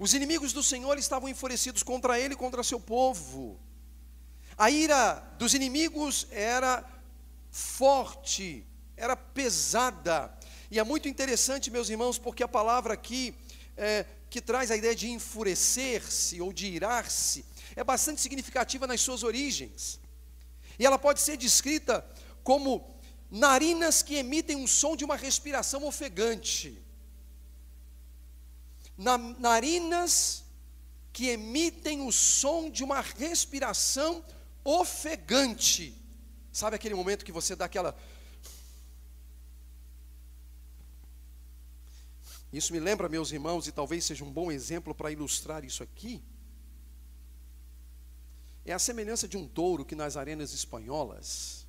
Os 0.00 0.14
inimigos 0.14 0.54
do 0.54 0.62
Senhor 0.62 0.96
estavam 0.96 1.28
enfurecidos 1.28 1.82
contra 1.82 2.18
ele 2.18 2.32
e 2.32 2.36
contra 2.36 2.62
seu 2.62 2.80
povo. 2.80 3.60
A 4.56 4.70
ira 4.70 5.16
dos 5.38 5.52
inimigos 5.52 6.26
era 6.30 6.82
forte, 7.50 8.66
era 8.96 9.14
pesada. 9.14 10.34
E 10.70 10.78
é 10.78 10.82
muito 10.82 11.06
interessante, 11.06 11.70
meus 11.70 11.90
irmãos, 11.90 12.18
porque 12.18 12.42
a 12.42 12.48
palavra 12.48 12.94
aqui, 12.94 13.34
é, 13.76 14.06
que 14.30 14.40
traz 14.40 14.70
a 14.70 14.76
ideia 14.78 14.94
de 14.96 15.10
enfurecer-se 15.10 16.40
ou 16.40 16.50
de 16.50 16.66
irar-se, 16.68 17.44
é 17.76 17.84
bastante 17.84 18.22
significativa 18.22 18.86
nas 18.86 19.02
suas 19.02 19.22
origens. 19.22 20.00
E 20.78 20.86
ela 20.86 20.98
pode 20.98 21.20
ser 21.20 21.36
descrita 21.36 22.02
como 22.42 22.88
narinas 23.30 24.02
que 24.02 24.14
emitem 24.14 24.56
um 24.56 24.66
som 24.66 24.96
de 24.96 25.04
uma 25.04 25.16
respiração 25.16 25.84
ofegante 25.84 26.79
narinas 29.38 30.44
que 31.12 31.28
emitem 31.28 32.06
o 32.06 32.12
som 32.12 32.70
de 32.70 32.84
uma 32.84 33.00
respiração 33.00 34.24
ofegante. 34.62 35.94
Sabe 36.52 36.76
aquele 36.76 36.94
momento 36.94 37.24
que 37.24 37.32
você 37.32 37.56
dá 37.56 37.64
aquela. 37.64 37.96
Isso 42.52 42.72
me 42.72 42.80
lembra, 42.80 43.08
meus 43.08 43.32
irmãos, 43.32 43.66
e 43.66 43.72
talvez 43.72 44.04
seja 44.04 44.24
um 44.24 44.32
bom 44.32 44.50
exemplo 44.50 44.94
para 44.94 45.10
ilustrar 45.10 45.64
isso 45.64 45.82
aqui. 45.82 46.22
É 48.64 48.72
a 48.72 48.78
semelhança 48.78 49.26
de 49.26 49.36
um 49.36 49.48
touro 49.48 49.84
que 49.84 49.94
nas 49.94 50.16
arenas 50.16 50.52
espanholas 50.52 51.66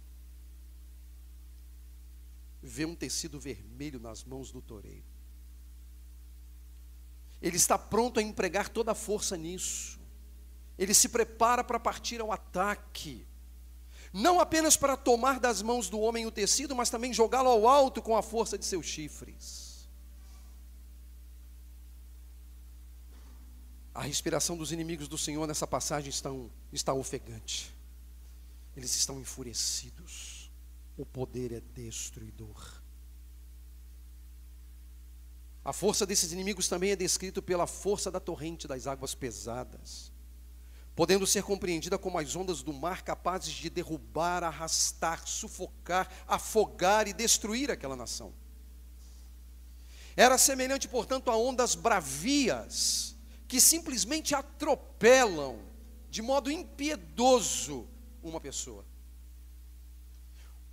vê 2.62 2.86
um 2.86 2.96
tecido 2.96 3.40
vermelho 3.40 4.00
nas 4.00 4.24
mãos 4.24 4.52
do 4.52 4.62
toureiro. 4.62 5.21
Ele 7.42 7.58
está 7.58 7.78
pronto 7.78 8.20
a 8.20 8.24
empregar 8.24 8.70
toda 8.70 8.92
a 8.92 8.96
força 8.96 9.36
nisso. 9.36 10.00
Ele 10.78 10.94
se 10.94 11.10
prepara 11.10 11.64
para 11.64 11.80
partir 11.80 12.22
ao 12.22 12.32
ataque. 12.32 13.26
não 14.14 14.42
apenas 14.42 14.76
para 14.76 14.98
tomar 14.98 15.40
das 15.40 15.62
mãos 15.62 15.90
do 15.90 15.98
homem 16.00 16.26
o 16.26 16.32
tecido, 16.32 16.76
mas 16.76 16.90
também 16.90 17.14
jogá-lo 17.14 17.50
ao 17.50 17.66
alto 17.66 18.02
com 18.02 18.18
a 18.18 18.22
força 18.22 18.58
de 18.58 18.66
seus 18.66 18.86
chifres. 18.86 19.90
A 23.94 24.02
respiração 24.02 24.58
dos 24.58 24.72
inimigos 24.72 25.08
do 25.08 25.18
Senhor 25.18 25.48
nessa 25.48 25.66
passagem 25.66 26.10
estão, 26.10 26.52
está 26.74 26.94
ofegante. 26.94 27.74
Eles 28.76 28.96
estão 28.96 29.20
enfurecidos. 29.20 30.52
O 30.98 31.06
poder 31.06 31.52
é 31.54 31.62
destruidor. 31.74 32.81
A 35.64 35.72
força 35.72 36.06
desses 36.06 36.32
inimigos 36.32 36.68
também 36.68 36.92
é 36.92 36.96
descrita 36.96 37.42
pela 37.42 37.68
força 37.68 38.10
da 38.10 38.20
torrente 38.20 38.68
das 38.68 38.88
águas 38.88 39.14
pesadas, 39.14 40.12
podendo 40.96 41.28
ser 41.28 41.44
compreendida 41.44 42.00
como 42.00 42.18
as 42.18 42.36
ondas 42.36 42.64
do 42.64 42.74
mar 42.74 43.04
capazes 43.04 43.54
de 43.54 43.70
derrubar, 43.70 44.44
arrastar, 44.44 45.28
sufocar, 45.28 46.10
afogar 46.28 47.08
e 47.08 47.14
destruir 47.14 47.70
aquela 47.70 47.96
nação. 47.96 48.34
Era 50.16 50.38
semelhante, 50.38 50.88
portanto, 50.88 51.30
a 51.30 51.38
ondas 51.38 51.76
bravias 51.76 53.16
que 53.48 53.62
simplesmente 53.62 54.34
atropelam 54.34 55.60
de 56.10 56.22
modo 56.22 56.52
impiedoso 56.52 57.88
uma 58.24 58.42
pessoa. 58.42 58.84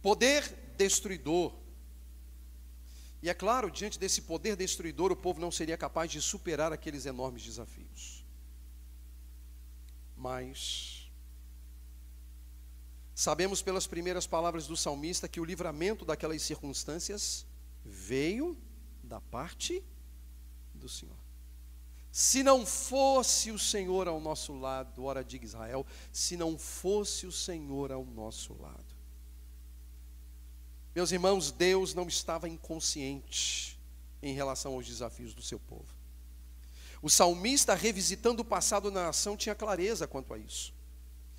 Poder 0.00 0.74
destruidor 0.76 1.52
e 3.22 3.28
é 3.28 3.34
claro, 3.34 3.70
diante 3.70 3.98
desse 3.98 4.22
poder 4.22 4.54
destruidor, 4.54 5.10
o 5.10 5.16
povo 5.16 5.40
não 5.40 5.50
seria 5.50 5.76
capaz 5.76 6.10
de 6.10 6.22
superar 6.22 6.72
aqueles 6.72 7.04
enormes 7.04 7.44
desafios. 7.44 8.24
Mas 10.16 11.10
sabemos 13.14 13.60
pelas 13.60 13.86
primeiras 13.86 14.26
palavras 14.26 14.66
do 14.68 14.76
salmista 14.76 15.28
que 15.28 15.40
o 15.40 15.44
livramento 15.44 16.04
daquelas 16.04 16.42
circunstâncias 16.42 17.44
veio 17.84 18.56
da 19.02 19.20
parte 19.20 19.82
do 20.72 20.88
Senhor. 20.88 21.16
Se 22.12 22.42
não 22.42 22.64
fosse 22.64 23.50
o 23.50 23.58
Senhor 23.58 24.08
ao 24.08 24.20
nosso 24.20 24.56
lado, 24.56 25.04
ora 25.04 25.24
diga 25.24 25.44
Israel, 25.44 25.84
se 26.12 26.36
não 26.36 26.56
fosse 26.56 27.26
o 27.26 27.32
Senhor 27.32 27.90
ao 27.92 28.04
nosso 28.04 28.54
lado. 28.60 28.87
Meus 30.98 31.12
irmãos, 31.12 31.52
Deus 31.52 31.94
não 31.94 32.08
estava 32.08 32.48
inconsciente 32.48 33.78
em 34.20 34.34
relação 34.34 34.74
aos 34.74 34.84
desafios 34.84 35.32
do 35.32 35.40
seu 35.40 35.60
povo. 35.60 35.94
O 37.00 37.08
salmista, 37.08 37.72
revisitando 37.72 38.42
o 38.42 38.44
passado 38.44 38.90
na 38.90 39.04
nação, 39.04 39.36
tinha 39.36 39.54
clareza 39.54 40.08
quanto 40.08 40.34
a 40.34 40.38
isso. 40.38 40.74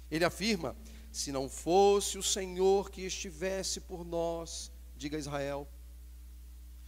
Ele 0.09 0.23
afirma: 0.23 0.77
se 1.11 1.29
não 1.33 1.49
fosse 1.49 2.17
o 2.17 2.23
Senhor 2.23 2.89
que 2.89 3.01
estivesse 3.01 3.81
por 3.81 4.05
nós, 4.05 4.71
diga 4.95 5.17
Israel, 5.17 5.67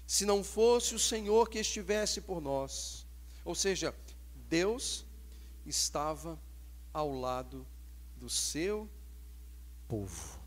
se 0.07 0.25
não 0.25 0.41
fosse 0.41 0.95
o 0.95 0.99
Senhor 0.99 1.49
que 1.49 1.59
estivesse 1.59 2.21
por 2.21 2.39
nós, 2.39 3.05
ou 3.43 3.53
seja, 3.53 3.93
Deus 4.47 5.05
estava 5.65 6.39
ao 6.93 7.11
lado 7.11 7.67
do 8.15 8.29
seu 8.29 8.89
povo. 9.89 10.40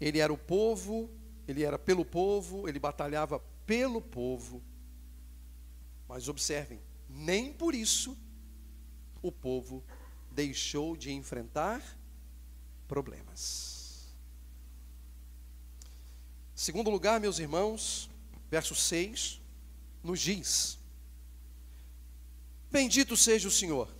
Ele 0.00 0.18
era 0.18 0.32
o 0.32 0.38
povo, 0.38 1.10
ele 1.46 1.62
era 1.62 1.78
pelo 1.78 2.04
povo, 2.04 2.68
ele 2.68 2.78
batalhava 2.78 3.38
pelo 3.66 4.00
povo. 4.00 4.62
Mas 6.08 6.28
observem, 6.28 6.80
nem 7.08 7.52
por 7.52 7.74
isso 7.74 8.16
o 9.22 9.32
povo 9.32 9.82
deixou 10.30 10.96
de 10.96 11.12
enfrentar 11.12 11.82
problemas. 12.86 14.14
Segundo 16.54 16.90
lugar, 16.90 17.20
meus 17.20 17.38
irmãos, 17.38 18.08
verso 18.50 18.74
6, 18.74 19.40
nos 20.02 20.20
diz: 20.20 20.78
Bendito 22.70 23.16
seja 23.16 23.48
o 23.48 23.50
Senhor, 23.50 23.94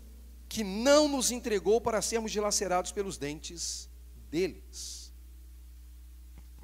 que 0.48 0.62
não 0.62 1.08
nos 1.08 1.30
entregou 1.30 1.80
para 1.80 2.02
sermos 2.02 2.30
dilacerados 2.30 2.92
pelos 2.92 3.16
dentes 3.16 3.88
deles. 4.30 5.03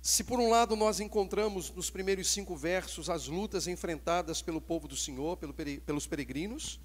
Se 0.02 0.24
por 0.24 0.40
um 0.40 0.48
lado 0.48 0.74
nós 0.76 0.98
encontramos 0.98 1.70
nos 1.70 1.90
primeiros 1.90 2.28
cinco 2.28 2.56
versos 2.56 3.10
as 3.10 3.26
lutas 3.26 3.66
enfrentadas 3.66 4.40
pelo 4.40 4.60
povo 4.60 4.88
do 4.88 4.96
Senhor, 4.96 5.36
pelo, 5.36 5.52
pelos 5.52 6.06
peregrinos, 6.06 6.80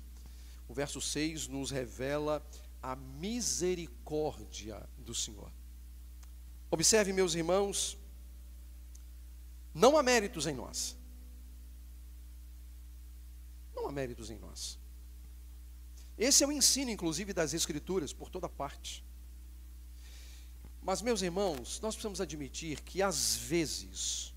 o 0.68 0.74
verso 0.74 1.00
6 1.00 1.48
nos 1.48 1.72
revela 1.72 2.46
a 2.84 2.94
misericórdia 2.96 4.84
do 4.98 5.16
Senhor. 5.16 5.50
Observe, 6.70 7.14
meus 7.14 7.36
irmãos, 7.36 7.98
não 9.74 9.98
há 9.98 10.04
méritos 10.04 10.46
em 10.46 10.54
nós. 10.54 10.98
Não 13.74 13.88
há 13.88 13.92
méritos 13.94 14.30
em 14.30 14.38
nós. 14.38 14.78
Esse 16.18 16.44
é 16.44 16.48
o 16.48 16.52
ensino, 16.52 16.92
inclusive, 16.92 17.32
das 17.32 17.54
Escrituras 17.54 18.12
por 18.12 18.30
toda 18.30 18.50
parte. 18.50 19.05
Mas, 20.86 21.02
meus 21.02 21.24
irmãos, 21.24 21.80
nós 21.80 21.96
precisamos 21.96 22.22
admitir 22.22 22.80
que 22.82 23.02
às 23.02 23.36
vezes 23.36 24.32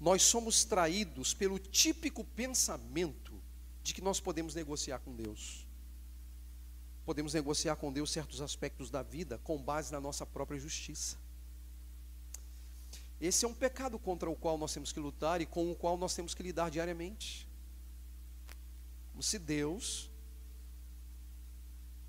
nós 0.00 0.22
somos 0.22 0.64
traídos 0.64 1.34
pelo 1.34 1.58
típico 1.58 2.24
pensamento 2.24 3.38
de 3.82 3.92
que 3.92 4.00
nós 4.00 4.18
podemos 4.18 4.54
negociar 4.54 4.98
com 5.00 5.14
Deus. 5.14 5.66
Podemos 7.04 7.34
negociar 7.34 7.76
com 7.76 7.92
Deus 7.92 8.10
certos 8.10 8.40
aspectos 8.40 8.88
da 8.88 9.02
vida 9.02 9.36
com 9.44 9.58
base 9.58 9.92
na 9.92 10.00
nossa 10.00 10.24
própria 10.24 10.58
justiça. 10.58 11.18
Esse 13.20 13.44
é 13.44 13.48
um 13.48 13.52
pecado 13.52 13.98
contra 13.98 14.30
o 14.30 14.34
qual 14.34 14.56
nós 14.56 14.72
temos 14.72 14.90
que 14.90 14.98
lutar 14.98 15.42
e 15.42 15.46
com 15.46 15.70
o 15.70 15.74
qual 15.74 15.98
nós 15.98 16.14
temos 16.14 16.32
que 16.34 16.42
lidar 16.42 16.70
diariamente. 16.70 17.46
Como 19.10 19.22
se 19.22 19.38
Deus 19.38 20.10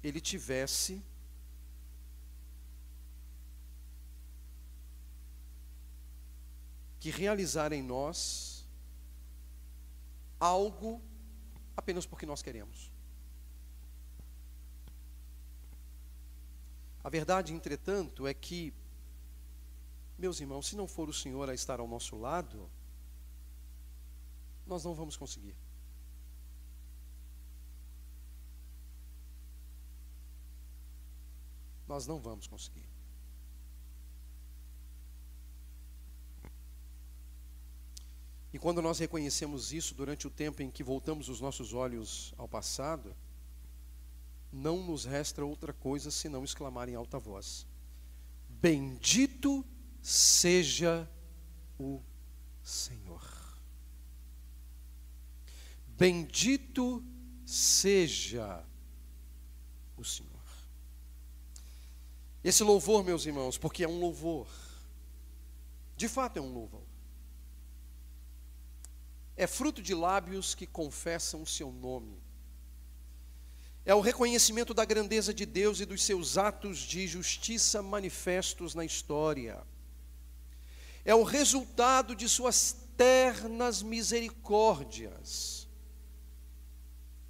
ele 0.01 0.21
tivesse 0.21 1.03
que 6.99 7.09
realizar 7.09 7.71
em 7.71 7.81
nós 7.81 8.67
algo 10.39 11.01
apenas 11.75 12.05
porque 12.05 12.25
nós 12.25 12.41
queremos. 12.41 12.91
A 17.03 17.09
verdade, 17.09 17.53
entretanto, 17.53 18.27
é 18.27 18.33
que, 18.33 18.73
meus 20.17 20.41
irmãos, 20.41 20.67
se 20.67 20.75
não 20.75 20.87
for 20.87 21.07
o 21.07 21.13
Senhor 21.13 21.49
a 21.49 21.53
estar 21.53 21.79
ao 21.79 21.87
nosso 21.87 22.17
lado, 22.17 22.69
nós 24.67 24.83
não 24.83 24.93
vamos 24.93 25.15
conseguir. 25.15 25.55
Nós 31.87 32.05
não 32.05 32.19
vamos 32.19 32.45
conseguir. 32.45 32.98
E 38.51 38.57
quando 38.57 38.81
nós 38.81 38.97
reconhecemos 38.97 39.71
isso 39.71 39.93
durante 39.93 40.25
o 40.25 40.31
tempo 40.31 40.61
em 40.63 40.71
que 40.71 40.83
voltamos 40.83 41.29
os 41.29 41.39
nossos 41.39 41.73
olhos 41.73 42.33
ao 42.37 42.47
passado, 42.47 43.15
não 44.51 44.83
nos 44.83 45.05
resta 45.05 45.45
outra 45.45 45.71
coisa 45.71 46.09
senão 46.09 46.43
exclamar 46.43 46.89
em 46.89 46.95
alta 46.95 47.19
voz: 47.19 47.67
Bendito 48.49 49.63
seja 50.01 51.07
o 51.77 52.01
Senhor. 52.63 53.23
Bendito 55.85 57.03
seja 57.45 58.65
o 59.95 60.03
Senhor. 60.03 60.29
Esse 62.43 62.63
louvor, 62.63 63.03
meus 63.03 63.25
irmãos, 63.25 63.57
porque 63.57 63.83
é 63.83 63.87
um 63.87 63.99
louvor, 63.99 64.47
de 65.95 66.07
fato 66.07 66.37
é 66.37 66.41
um 66.41 66.51
louvor 66.51 66.88
é 69.39 69.47
fruto 69.47 69.81
de 69.81 69.95
lábios 69.95 70.53
que 70.53 70.67
confessam 70.67 71.41
o 71.41 71.47
seu 71.47 71.71
nome. 71.71 72.21
É 73.85 73.95
o 73.95 74.01
reconhecimento 74.01 74.73
da 74.73 74.83
grandeza 74.83 75.33
de 75.33 75.45
Deus 75.45 75.79
e 75.79 75.85
dos 75.85 76.03
seus 76.03 76.37
atos 76.37 76.79
de 76.79 77.07
justiça 77.07 77.81
manifestos 77.81 78.75
na 78.75 78.83
história. 78.83 79.65
É 81.05 81.15
o 81.15 81.23
resultado 81.23 82.17
de 82.17 82.27
suas 82.27 82.75
ternas 82.97 83.81
misericórdias. 83.81 85.69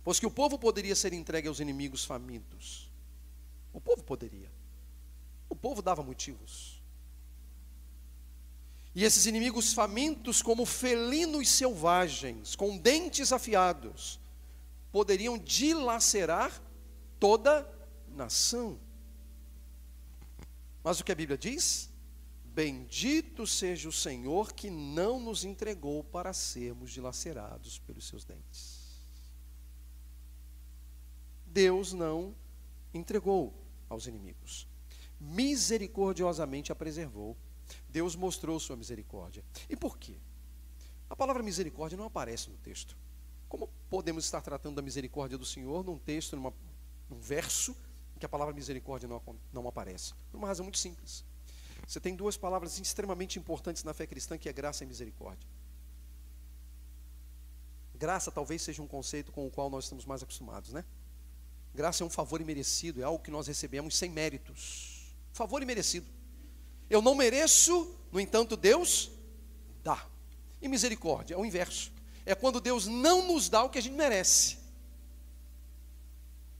Pois 0.03 0.19
que 0.19 0.25
o 0.25 0.31
povo 0.31 0.57
poderia 0.57 0.95
ser 0.95 1.13
entregue 1.13 1.47
aos 1.47 1.59
inimigos 1.59 2.03
famintos. 2.03 2.89
O 3.71 3.79
povo 3.79 4.01
poderia. 4.01 4.51
O 5.47 5.55
povo 5.55 5.79
dava 5.79 6.01
motivos. 6.01 6.78
E 8.95 9.03
esses 9.03 9.25
inimigos 9.25 9.73
famintos, 9.73 10.41
como 10.41 10.65
felinos 10.65 11.49
selvagens, 11.49 12.55
com 12.55 12.77
dentes 12.77 13.31
afiados, 13.31 14.19
poderiam 14.91 15.37
dilacerar 15.37 16.61
toda 17.19 17.69
nação. 18.07 18.79
Mas 20.83 20.99
o 20.99 21.03
que 21.03 21.11
a 21.11 21.15
Bíblia 21.15 21.37
diz? 21.37 21.89
Bendito 22.43 23.45
seja 23.45 23.87
o 23.87 23.91
Senhor 23.91 24.53
que 24.53 24.69
não 24.69 25.19
nos 25.19 25.45
entregou 25.45 26.03
para 26.03 26.33
sermos 26.33 26.91
dilacerados 26.91 27.79
pelos 27.79 28.07
seus 28.07 28.25
dentes. 28.25 28.79
Deus 31.45 31.93
não 31.93 32.35
entregou 32.93 33.53
aos 33.87 34.07
inimigos. 34.07 34.67
Misericordiosamente 35.19 36.71
a 36.71 36.75
preservou. 36.75 37.37
Deus 37.89 38.15
mostrou 38.15 38.59
sua 38.59 38.75
misericórdia. 38.75 39.43
E 39.69 39.75
por 39.75 39.97
quê? 39.97 40.15
A 41.09 41.15
palavra 41.15 41.41
misericórdia 41.41 41.97
não 41.97 42.05
aparece 42.05 42.49
no 42.49 42.57
texto. 42.57 42.95
Como 43.47 43.67
podemos 43.89 44.25
estar 44.25 44.41
tratando 44.41 44.75
da 44.75 44.81
misericórdia 44.81 45.37
do 45.37 45.45
Senhor 45.45 45.83
num 45.83 45.97
texto, 45.97 46.35
numa, 46.35 46.53
num 47.09 47.19
verso, 47.19 47.75
em 48.15 48.19
que 48.19 48.25
a 48.25 48.29
palavra 48.29 48.53
misericórdia 48.53 49.07
não, 49.07 49.21
não 49.51 49.67
aparece? 49.67 50.13
Por 50.31 50.37
uma 50.37 50.47
razão 50.47 50.63
muito 50.63 50.77
simples. 50.77 51.25
Você 51.87 51.99
tem 51.99 52.15
duas 52.15 52.37
palavras 52.37 52.77
extremamente 52.77 53.39
importantes 53.39 53.83
na 53.83 53.93
fé 53.93 54.05
cristã, 54.05 54.37
que 54.37 54.47
é 54.47 54.53
graça 54.53 54.83
e 54.83 54.87
misericórdia. 54.87 55.47
Graça 57.95 58.31
talvez 58.31 58.61
seja 58.61 58.81
um 58.81 58.87
conceito 58.87 59.31
com 59.31 59.47
o 59.47 59.51
qual 59.51 59.69
nós 59.69 59.85
estamos 59.85 60.05
mais 60.05 60.21
acostumados, 60.21 60.71
né? 60.71 60.85
Graça 61.73 62.03
é 62.03 62.05
um 62.05 62.09
favor 62.09 62.39
imerecido, 62.39 63.01
é 63.01 63.03
algo 63.03 63.23
que 63.23 63.31
nós 63.31 63.47
recebemos 63.47 63.95
sem 63.97 64.09
méritos. 64.09 65.13
Favor 65.33 65.61
imerecido. 65.61 66.07
Eu 66.89 67.01
não 67.01 67.15
mereço, 67.15 67.95
no 68.11 68.19
entanto, 68.19 68.57
Deus 68.57 69.11
dá. 69.83 70.05
E 70.61 70.67
misericórdia 70.67 71.35
é 71.35 71.37
o 71.37 71.45
inverso. 71.45 71.91
É 72.25 72.35
quando 72.35 72.59
Deus 72.59 72.87
não 72.87 73.27
nos 73.27 73.49
dá 73.49 73.63
o 73.63 73.69
que 73.69 73.77
a 73.77 73.81
gente 73.81 73.95
merece. 73.95 74.57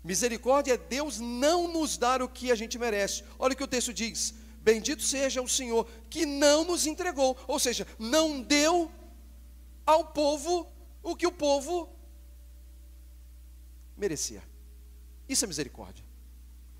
Misericórdia 0.03 0.73
é 0.73 0.77
Deus 0.77 1.19
não 1.19 1.67
nos 1.67 1.97
dar 1.97 2.21
o 2.21 2.29
que 2.29 2.51
a 2.51 2.55
gente 2.55 2.77
merece. 2.77 3.23
Olha 3.37 3.53
o 3.53 3.57
que 3.57 3.63
o 3.63 3.67
texto 3.67 3.93
diz: 3.93 4.33
Bendito 4.61 5.03
seja 5.03 5.41
o 5.41 5.49
Senhor 5.49 5.87
que 6.09 6.25
não 6.25 6.63
nos 6.63 6.85
entregou, 6.85 7.37
ou 7.47 7.59
seja, 7.59 7.85
não 7.97 8.41
deu 8.41 8.91
ao 9.85 10.05
povo 10.05 10.71
o 11.03 11.15
que 11.15 11.27
o 11.27 11.31
povo 11.31 11.89
merecia. 13.97 14.43
Isso 15.27 15.45
é 15.45 15.47
misericórdia. 15.47 16.08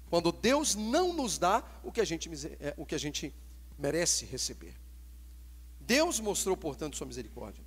Quando 0.10 0.32
Deus 0.32 0.76
não 0.76 1.14
nos 1.14 1.38
dá 1.38 1.64
o 1.84 1.92
que 1.92 2.02
a 2.02 2.06
gente, 2.06 2.30
é, 2.60 2.74
o 2.78 2.86
que 2.86 2.96
a 2.96 2.98
gente 2.98 3.34
merece 3.78 4.26
receber. 4.26 4.76
Deus 5.80 6.20
mostrou, 6.20 6.56
portanto, 6.58 6.98
sua 6.98 7.08
misericórdia. 7.08 7.64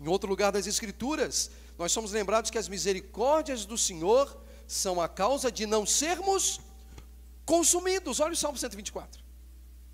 Em 0.00 0.08
outro 0.08 0.28
lugar 0.28 0.50
das 0.50 0.66
Escrituras, 0.66 1.50
nós 1.78 1.92
somos 1.92 2.12
lembrados 2.12 2.50
que 2.50 2.58
as 2.58 2.68
misericórdias 2.68 3.64
do 3.64 3.76
Senhor 3.76 4.42
são 4.66 5.00
a 5.00 5.08
causa 5.08 5.50
de 5.50 5.66
não 5.66 5.84
sermos 5.84 6.60
consumidos. 7.44 8.20
Olha 8.20 8.32
o 8.32 8.36
Salmo 8.36 8.58
124. 8.58 9.22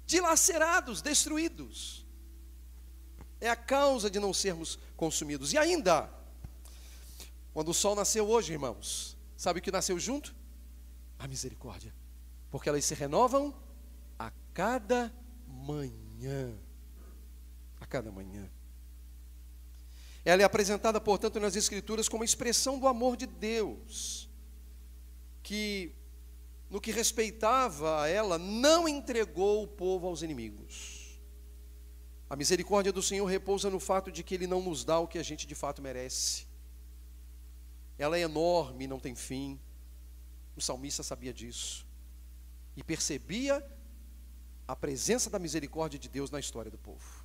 Dilacerados, 0.07 1.03
destruídos. 1.03 2.07
É 3.41 3.51
a 3.51 3.57
causa 3.57 4.09
de 4.09 4.19
não 4.19 4.33
sermos 4.33 4.79
consumidos. 4.97 5.53
E 5.53 5.59
ainda, 5.59 6.09
quando 7.53 7.71
o 7.71 7.75
sol 7.75 7.95
nasceu 7.95 8.29
hoje, 8.29 8.53
irmãos, 8.53 9.17
Sabe 9.37 9.59
o 9.59 9.63
que 9.63 9.71
nasceu 9.71 9.99
junto? 9.99 10.35
A 11.19 11.27
misericórdia. 11.27 11.95
Porque 12.51 12.69
elas 12.69 12.85
se 12.85 12.95
renovam 12.95 13.55
a 14.19 14.31
cada 14.53 15.13
manhã. 15.47 16.55
A 17.81 17.87
cada 17.87 18.11
manhã. 18.11 18.51
Ela 20.25 20.43
é 20.43 20.45
apresentada, 20.45 21.01
portanto, 21.01 21.39
nas 21.39 21.55
Escrituras 21.55 22.09
como 22.09 22.25
expressão 22.25 22.81
do 22.81 22.89
amor 22.89 23.17
de 23.17 23.27
Deus, 23.27 24.29
que, 25.41 25.95
no 26.69 26.81
que 26.81 26.91
respeitava 26.91 28.03
a 28.03 28.09
ela, 28.09 28.37
não 28.37 28.89
entregou 28.89 29.63
o 29.63 29.69
povo 29.69 30.09
aos 30.09 30.23
inimigos. 30.23 31.21
A 32.29 32.35
misericórdia 32.35 32.93
do 32.93 33.01
Senhor 33.01 33.25
repousa 33.25 33.71
no 33.71 33.79
fato 33.79 34.11
de 34.11 34.25
que 34.25 34.35
Ele 34.35 34.49
não 34.49 34.61
nos 34.61 34.85
dá 34.85 34.99
o 34.99 35.07
que 35.07 35.17
a 35.17 35.23
gente 35.23 35.47
de 35.47 35.55
fato 35.55 35.81
merece. 35.81 36.45
Ela 37.97 38.19
é 38.19 38.23
enorme, 38.23 38.89
não 38.89 38.99
tem 38.99 39.15
fim. 39.15 39.61
O 40.57 40.61
salmista 40.61 41.03
sabia 41.03 41.33
disso. 41.33 41.87
E 42.77 42.83
percebia 42.83 43.65
a 44.67 44.75
presença 44.75 45.31
da 45.31 45.39
misericórdia 45.39 45.99
de 45.99 46.09
Deus 46.09 46.31
na 46.31 46.41
história 46.41 46.71
do 46.71 46.79
povo. 46.79 47.25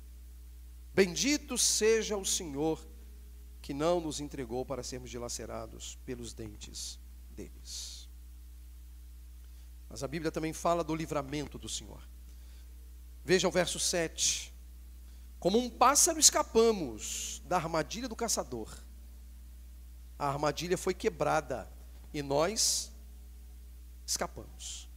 Bendito 0.94 1.56
seja 1.56 2.16
o 2.16 2.24
Senhor 2.24 2.86
que 3.60 3.72
não 3.72 4.00
nos 4.00 4.20
entregou 4.20 4.64
para 4.64 4.82
sermos 4.82 5.10
dilacerados 5.10 5.98
pelos 6.04 6.32
dentes 6.32 6.98
deles. 7.30 8.08
Mas 9.88 10.02
a 10.02 10.08
Bíblia 10.08 10.30
também 10.30 10.52
fala 10.52 10.84
do 10.84 10.94
livramento 10.94 11.58
do 11.58 11.68
Senhor. 11.68 12.02
Veja 13.24 13.48
o 13.48 13.50
verso 13.50 13.78
7. 13.78 14.52
Como 15.38 15.58
um 15.58 15.70
pássaro 15.70 16.18
escapamos 16.18 17.42
da 17.46 17.56
armadilha 17.56 18.08
do 18.08 18.16
caçador 18.16 18.68
a 20.22 20.28
armadilha 20.28 20.78
foi 20.78 20.94
quebrada 20.94 21.68
e 22.14 22.22
nós 22.22 22.91
escapamos. 24.06 24.88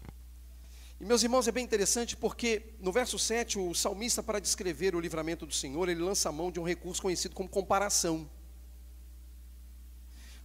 E 0.99 1.03
meus 1.03 1.23
irmãos, 1.23 1.47
é 1.47 1.51
bem 1.51 1.63
interessante 1.63 2.15
porque 2.15 2.73
no 2.79 2.91
verso 2.91 3.19
7, 3.19 3.59
o 3.59 3.73
salmista, 3.73 4.23
para 4.23 4.39
descrever 4.39 4.95
o 4.95 4.99
livramento 4.99 5.45
do 5.45 5.53
Senhor, 5.53 5.89
ele 5.89 6.01
lança 6.01 6.29
a 6.29 6.31
mão 6.31 6.51
de 6.51 6.59
um 6.59 6.63
recurso 6.63 7.01
conhecido 7.01 7.35
como 7.35 7.49
comparação. 7.49 8.29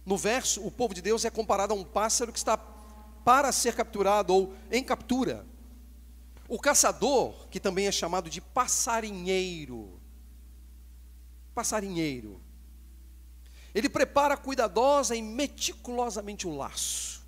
No 0.05 0.17
verso, 0.17 0.65
o 0.65 0.71
povo 0.71 0.93
de 0.93 1.01
Deus 1.01 1.23
é 1.23 1.29
comparado 1.29 1.73
a 1.73 1.77
um 1.77 1.83
pássaro 1.83 2.33
que 2.33 2.37
está 2.37 2.57
para 2.57 3.51
ser 3.51 3.75
capturado 3.75 4.33
ou 4.33 4.53
em 4.69 4.83
captura. 4.83 5.45
O 6.49 6.59
caçador, 6.59 7.47
que 7.47 7.59
também 7.59 7.87
é 7.87 7.91
chamado 7.91 8.29
de 8.29 8.41
passarinheiro, 8.41 10.01
passarinheiro, 11.53 12.41
ele 13.73 13.87
prepara 13.87 14.35
cuidadosa 14.35 15.15
e 15.15 15.21
meticulosamente 15.21 16.45
o 16.45 16.55
laço. 16.55 17.20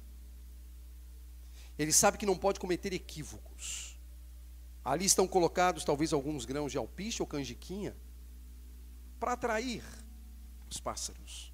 Ele 1.77 1.91
sabe 1.91 2.17
que 2.17 2.25
não 2.25 2.37
pode 2.37 2.59
cometer 2.59 2.93
equívocos. 2.93 3.97
Ali 4.83 5.05
estão 5.05 5.27
colocados 5.27 5.83
talvez 5.83 6.13
alguns 6.13 6.45
grãos 6.45 6.71
de 6.71 6.77
alpiste 6.77 7.21
ou 7.21 7.27
canjiquinha 7.27 7.95
para 9.19 9.33
atrair 9.33 9.83
os 10.69 10.79
pássaros. 10.79 11.53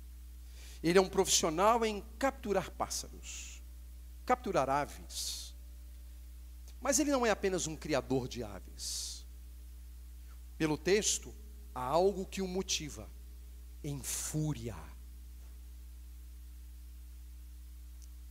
Ele 0.81 0.97
é 0.97 1.01
um 1.01 1.09
profissional 1.09 1.85
em 1.85 2.01
capturar 2.17 2.71
pássaros, 2.71 3.61
capturar 4.25 4.69
aves. 4.69 5.55
Mas 6.81 6.99
ele 6.99 7.11
não 7.11 7.25
é 7.25 7.29
apenas 7.29 7.67
um 7.67 7.75
criador 7.75 8.27
de 8.27 8.43
aves. 8.43 9.25
Pelo 10.57 10.77
texto, 10.77 11.33
há 11.75 11.81
algo 11.81 12.25
que 12.25 12.41
o 12.41 12.47
motiva 12.47 13.09
em 13.83 14.01
fúria. 14.01 14.75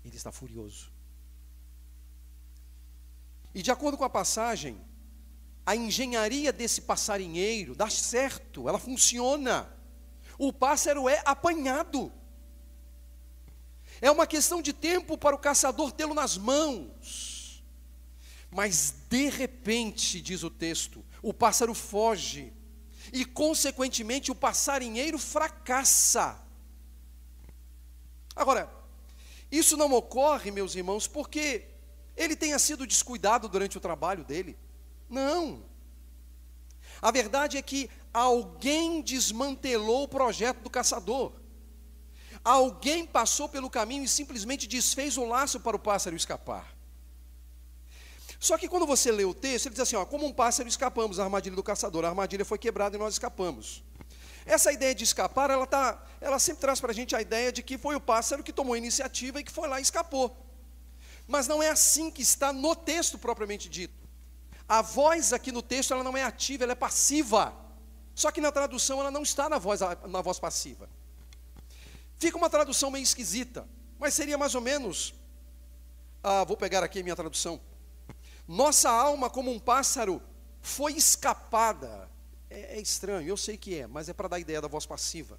Ele 0.05 0.17
está 0.17 0.33
furioso. 0.33 0.98
E 3.55 3.63
de 3.63 3.71
acordo 3.71 3.97
com 3.97 4.05
a 4.05 4.11
passagem, 4.11 4.81
a 5.65 5.77
engenharia 5.77 6.53
desse 6.53 6.83
passarinheiro 6.83 7.75
dá 7.75 7.91
certo, 7.91 8.69
ela 8.69 8.79
funciona. 8.79 9.69
O 10.39 10.53
pássaro 10.53 11.09
é 11.09 11.21
apanhado. 11.25 12.13
É 14.01 14.11
uma 14.11 14.27
questão 14.27 14.63
de 14.63 14.73
tempo 14.73 15.19
para 15.19 15.35
o 15.35 15.39
caçador 15.39 15.93
tê-lo 15.93 16.15
nas 16.15 16.37
mãos. 16.37 17.63
Mas 18.51 18.95
de 19.11 19.29
repente, 19.29 20.21
diz 20.21 20.43
o 20.43 20.51
texto, 20.51 21.05
o 21.23 21.35
pássaro 21.35 21.75
foge 21.75 22.53
e, 23.13 23.25
consequentemente, 23.25 24.31
o 24.31 24.35
passarinheiro 24.35 25.19
fracassa. 25.19 26.41
Agora, 28.35 28.73
isso 29.51 29.77
não 29.77 29.93
ocorre, 29.93 30.51
meus 30.51 30.75
irmãos, 30.75 31.07
porque 31.07 31.67
ele 32.19 32.35
tenha 32.35 32.59
sido 32.59 32.87
descuidado 32.87 33.49
durante 33.49 33.79
o 33.79 33.81
trabalho 33.81 34.25
dele. 34.25 34.59
Não. 35.09 35.65
A 37.01 37.13
verdade 37.13 37.57
é 37.57 37.63
que 37.63 37.89
alguém 38.13 39.01
desmantelou 39.01 40.03
o 40.03 40.09
projeto 40.09 40.61
do 40.61 40.69
caçador. 40.69 41.33
Alguém 42.45 43.07
passou 43.07 43.49
pelo 43.49 43.71
caminho 43.71 44.05
e 44.05 44.09
simplesmente 44.09 44.67
desfez 44.67 45.17
o 45.17 45.25
laço 45.25 45.61
para 45.61 45.77
o 45.77 45.79
pássaro 45.79 46.17
escapar. 46.17 46.77
Só 48.41 48.59
que 48.59 48.69
quando 48.69 48.87
você 48.87 49.11
lê 49.13 49.25
o 49.25 49.35
texto, 49.35 49.67
ele 49.67 49.75
diz 49.75 49.83
assim: 49.83 49.97
ó, 49.97 50.05
como 50.05 50.27
um 50.27 50.33
pássaro 50.33 50.69
escapamos 50.69 51.17
da 51.17 51.25
armadilha 51.25 51.55
do 51.55 51.63
caçador, 51.63 52.05
a 52.05 52.09
armadilha 52.09 52.45
foi 52.45 52.59
quebrada 52.59 52.97
e 52.97 52.99
nós 52.99 53.15
escapamos. 53.15 53.85
Essa 54.45 54.73
ideia 54.73 54.95
de 54.95 55.05
escapar, 55.05 55.51
ela, 55.51 55.67
tá, 55.67 56.03
ela 56.21 56.39
sempre 56.39 56.63
traz 56.63 56.81
para 56.81 56.91
a 56.91 56.95
gente 56.95 57.15
a 57.15 57.21
ideia 57.21 57.53
de 57.53 57.63
que 57.63 57.77
foi 57.77 57.95
o 57.95 58.01
pássaro 58.01 58.43
que 58.43 58.53
tomou 58.53 58.75
a 58.75 58.79
iniciativa 58.79 59.41
e 59.41 59.45
que 59.45 59.53
foi 59.53 59.69
lá 59.69 59.79
e 59.79 59.83
escapou. 59.83 60.48
Mas 61.29 61.47
não 61.47 61.63
é 61.63 61.69
assim 61.69 62.11
que 62.11 62.23
está 62.23 62.53
no 62.53 62.75
texto 62.75 63.19
propriamente 63.19 63.69
dito. 63.69 63.95
A 64.67 64.83
voz 64.83 65.33
aqui 65.33 65.53
no 65.53 65.63
texto 65.63 65.93
ela 65.93 66.03
não 66.03 66.17
é 66.17 66.25
ativa, 66.25 66.65
ela 66.65 66.73
é 66.73 66.75
passiva. 66.75 67.55
Só 68.15 68.33
que 68.33 68.41
na 68.41 68.51
tradução 68.51 68.99
ela 68.99 69.11
não 69.11 69.23
está 69.23 69.49
na 69.49 69.59
voz, 69.59 69.81
na 70.09 70.23
voz 70.23 70.39
passiva. 70.41 70.89
Fica 72.19 72.37
uma 72.37 72.51
tradução 72.51 72.91
meio 72.91 73.03
esquisita, 73.03 73.69
mas 73.99 74.15
seria 74.15 74.37
mais 74.39 74.55
ou 74.55 74.61
menos. 74.61 75.15
Ah, 76.23 76.45
vou 76.45 76.57
pegar 76.57 76.83
aqui 76.83 77.01
a 77.01 77.03
minha 77.03 77.15
tradução. 77.15 77.61
Nossa 78.49 78.91
alma, 78.91 79.29
como 79.31 79.53
um 79.53 79.61
pássaro, 79.61 80.23
foi 80.63 80.95
escapada. 80.95 82.11
É, 82.51 82.79
é 82.79 82.81
estranho, 82.81 83.29
eu 83.29 83.37
sei 83.37 83.57
que 83.57 83.79
é, 83.79 83.87
mas 83.87 84.09
é 84.09 84.15
para 84.15 84.29
dar 84.29 84.41
ideia 84.41 84.61
da 84.61 84.69
voz 84.69 84.87
passiva 84.87 85.39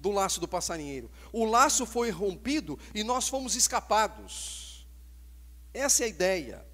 do 0.00 0.10
laço 0.10 0.40
do 0.40 0.48
passarinheiro. 0.48 1.10
O 1.30 1.44
laço 1.44 1.84
foi 1.84 2.10
rompido 2.10 2.78
e 2.94 3.04
nós 3.04 3.28
fomos 3.28 3.54
escapados. 3.54 4.59
Essa 5.72 6.02
é 6.02 6.06
a 6.06 6.08
ideia. 6.08 6.66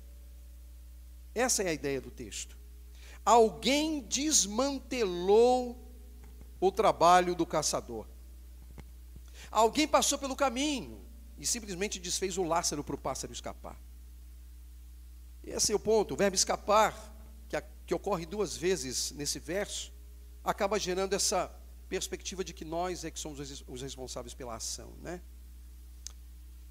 Essa 1.35 1.63
é 1.63 1.69
a 1.69 1.73
ideia 1.73 2.01
do 2.01 2.11
texto. 2.11 2.57
Alguém 3.25 4.01
desmantelou 4.01 5.77
o 6.61 6.73
trabalho 6.73 7.35
do 7.35 7.45
caçador. 7.45 8.07
Alguém 9.51 9.87
passou 9.87 10.19
pelo 10.19 10.35
caminho 10.35 11.05
e 11.39 11.47
simplesmente 11.47 11.99
desfez 11.99 12.39
o 12.39 12.45
láçaro 12.45 12.83
para 12.83 12.95
o 12.95 12.99
pássaro 12.99 13.33
escapar. 13.33 13.79
Esse 15.45 15.73
é 15.73 15.75
o 15.75 15.79
ponto. 15.79 16.15
O 16.15 16.17
verbo 16.17 16.35
escapar, 16.35 17.15
que, 17.49 17.63
que 17.87 17.95
ocorre 17.95 18.27
duas 18.27 18.57
vezes 18.57 19.13
nesse 19.13 19.39
verso, 19.39 19.93
acaba 20.43 20.79
gerando 20.79 21.15
essa 21.15 21.53
perspectiva 21.89 22.43
de 22.43 22.53
que 22.53 22.65
nós 22.65 23.05
é 23.05 23.11
que 23.11 23.21
somos 23.21 23.65
os 23.67 23.83
responsáveis 23.83 24.35
pela 24.35 24.57
ação, 24.57 24.93
né? 25.03 25.21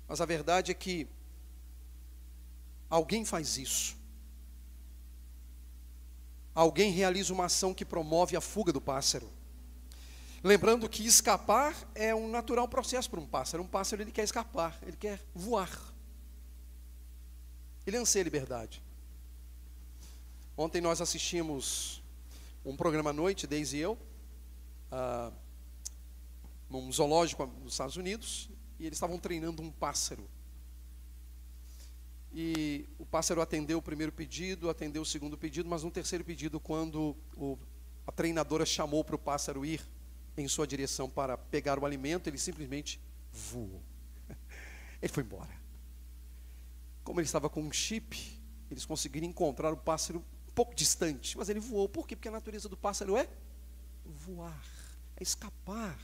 Mas 0.08 0.20
a 0.20 0.26
verdade 0.26 0.72
é 0.72 0.74
que 0.74 1.08
alguém 2.90 3.26
faz 3.26 3.58
isso. 3.58 3.98
Alguém 6.54 6.92
realiza 6.92 7.34
uma 7.34 7.46
ação 7.46 7.74
que 7.74 7.84
promove 7.84 8.36
a 8.36 8.42
fuga 8.42 8.72
do 8.72 8.80
pássaro. 8.80 9.30
Lembrando 10.42 10.88
que 10.88 11.06
escapar 11.06 11.76
é 11.96 12.14
um 12.14 12.30
natural 12.30 12.68
processo 12.68 13.10
para 13.10 13.20
um 13.20 13.26
pássaro. 13.26 13.64
Um 13.64 13.68
pássaro 13.68 14.02
ele 14.02 14.12
quer 14.12 14.24
escapar, 14.24 14.78
ele 14.84 14.96
quer 14.96 15.20
voar. 15.34 15.70
Ele 17.86 17.98
anseia 17.98 18.24
liberdade. 18.24 18.82
Ontem 20.58 20.80
nós 20.80 21.02
assistimos 21.02 22.02
um 22.64 22.76
programa 22.78 23.10
à 23.10 23.14
noite, 23.14 23.46
Deise 23.46 23.78
e 23.78 23.82
eu, 23.82 23.94
uh, 24.92 25.34
num 26.70 26.92
zoológico 26.92 27.46
nos 27.64 27.74
Estados 27.74 27.98
Unidos, 27.98 28.50
e 28.80 28.86
eles 28.86 28.96
estavam 28.96 29.20
treinando 29.20 29.62
um 29.62 29.72
pássaro. 29.72 30.28
E 32.38 32.86
o 33.00 33.06
pássaro 33.06 33.42
atendeu 33.42 33.78
o 33.78 33.82
primeiro 33.82 34.12
pedido, 34.12 34.70
atendeu 34.70 35.02
o 35.02 35.06
segundo 35.06 35.38
pedido, 35.38 35.70
mas 35.70 35.84
no 35.84 35.90
terceiro 35.90 36.22
pedido, 36.22 36.60
quando 36.60 37.16
o, 37.38 37.58
a 38.06 38.12
treinadora 38.12 38.66
chamou 38.66 39.06
para 39.06 39.16
o 39.16 39.20
pássaro 39.20 39.66
ir 39.66 39.82
em 40.36 40.46
sua 40.46 40.68
direção 40.68 41.10
para 41.10 41.38
pegar 41.38 41.80
o 41.80 41.86
alimento, 41.86 42.28
ele 42.28 42.38
simplesmente 42.38 43.00
voou. 43.32 43.82
Ele 45.02 45.12
foi 45.12 45.24
embora. 45.24 45.52
Como 47.04 47.20
ele 47.20 47.26
estava 47.26 47.48
com 47.48 47.62
um 47.62 47.72
chip, 47.72 48.42
eles 48.72 48.86
conseguiram 48.86 49.28
encontrar 49.28 49.72
o 49.72 49.78
pássaro 49.78 50.20
um 50.20 50.52
pouco 50.56 50.74
distante, 50.74 51.38
mas 51.38 51.48
ele 51.48 51.60
voou. 51.60 51.88
Por 51.88 52.08
quê? 52.08 52.16
Porque 52.16 52.30
a 52.30 52.32
natureza 52.32 52.68
do 52.68 52.76
pássaro 52.76 53.16
é 53.16 53.30
voar 54.04 54.66
é 55.18 55.24
escapar. 55.24 55.98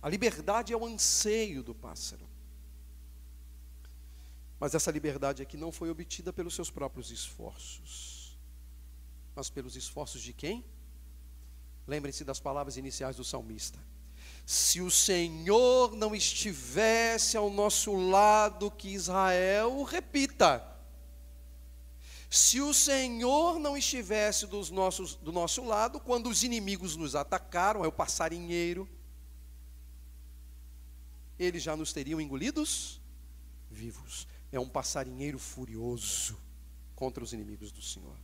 A 0.00 0.08
liberdade 0.08 0.72
é 0.72 0.76
o 0.76 0.86
anseio 0.86 1.62
do 1.62 1.74
pássaro. 1.74 2.26
Mas 4.58 4.74
essa 4.74 4.90
liberdade 4.90 5.42
aqui 5.42 5.56
não 5.56 5.70
foi 5.70 5.90
obtida 5.90 6.32
pelos 6.32 6.54
seus 6.54 6.70
próprios 6.70 7.10
esforços, 7.10 8.36
mas 9.34 9.48
pelos 9.48 9.76
esforços 9.76 10.20
de 10.20 10.32
quem? 10.32 10.64
Lembrem-se 11.86 12.24
das 12.24 12.40
palavras 12.40 12.76
iniciais 12.76 13.16
do 13.16 13.24
salmista. 13.24 13.78
Se 14.44 14.80
o 14.80 14.90
Senhor 14.90 15.94
não 15.94 16.14
estivesse 16.14 17.36
ao 17.36 17.48
nosso 17.50 17.94
lado, 17.94 18.70
que 18.70 18.88
Israel 18.88 19.82
repita. 19.84 20.66
Se 22.28 22.60
o 22.60 22.74
Senhor 22.74 23.58
não 23.58 23.76
estivesse 23.76 24.46
dos 24.46 24.70
nossos, 24.70 25.14
do 25.14 25.32
nosso 25.32 25.64
lado, 25.64 26.00
quando 26.00 26.28
os 26.28 26.42
inimigos 26.42 26.96
nos 26.96 27.14
atacaram, 27.14 27.84
é 27.84 27.88
o 27.88 27.92
passarinheiro, 27.92 28.88
eles 31.38 31.62
já 31.62 31.76
nos 31.76 31.92
teriam 31.92 32.20
engolidos 32.20 33.00
vivos. 33.70 34.26
É 34.50 34.58
um 34.58 34.68
passarinheiro 34.68 35.38
furioso 35.38 36.38
contra 36.94 37.22
os 37.22 37.32
inimigos 37.32 37.70
do 37.70 37.82
Senhor. 37.82 38.16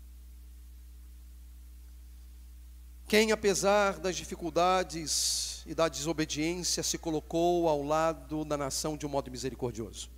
Quem, 3.07 3.33
apesar 3.33 3.99
das 3.99 4.17
dificuldades 4.17 5.63
e 5.67 5.75
da 5.75 5.89
desobediência, 5.89 6.83
se 6.83 6.97
colocou 6.97 7.69
ao 7.69 7.83
lado 7.83 8.45
da 8.45 8.57
nação 8.57 8.97
de 8.97 9.05
um 9.05 9.09
modo 9.11 9.31
misericordioso? 9.31 10.11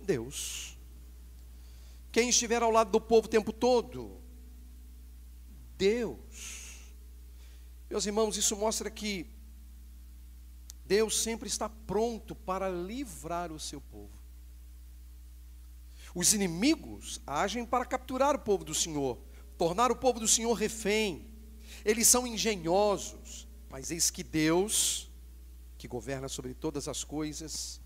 Deus. 0.00 0.76
Quem 2.10 2.30
estiver 2.30 2.62
ao 2.62 2.70
lado 2.70 2.90
do 2.90 3.00
povo 3.00 3.26
o 3.26 3.30
tempo 3.30 3.52
todo? 3.52 4.20
Deus. 5.76 6.80
Meus 7.88 8.06
irmãos, 8.06 8.36
isso 8.36 8.56
mostra 8.56 8.90
que 8.90 9.26
Deus 10.86 11.22
sempre 11.22 11.48
está 11.48 11.68
pronto 11.68 12.34
para 12.34 12.68
livrar 12.68 13.52
o 13.52 13.60
seu 13.60 13.80
povo. 13.80 14.21
Os 16.14 16.34
inimigos 16.34 17.20
agem 17.26 17.64
para 17.64 17.84
capturar 17.84 18.34
o 18.34 18.38
povo 18.38 18.64
do 18.64 18.74
Senhor, 18.74 19.18
tornar 19.56 19.90
o 19.90 19.96
povo 19.96 20.20
do 20.20 20.28
Senhor 20.28 20.52
refém. 20.52 21.26
Eles 21.84 22.06
são 22.06 22.26
engenhosos, 22.26 23.48
mas 23.70 23.90
eis 23.90 24.10
que 24.10 24.22
Deus, 24.22 25.10
que 25.78 25.88
governa 25.88 26.28
sobre 26.28 26.52
todas 26.52 26.86
as 26.86 27.02
coisas, 27.02 27.80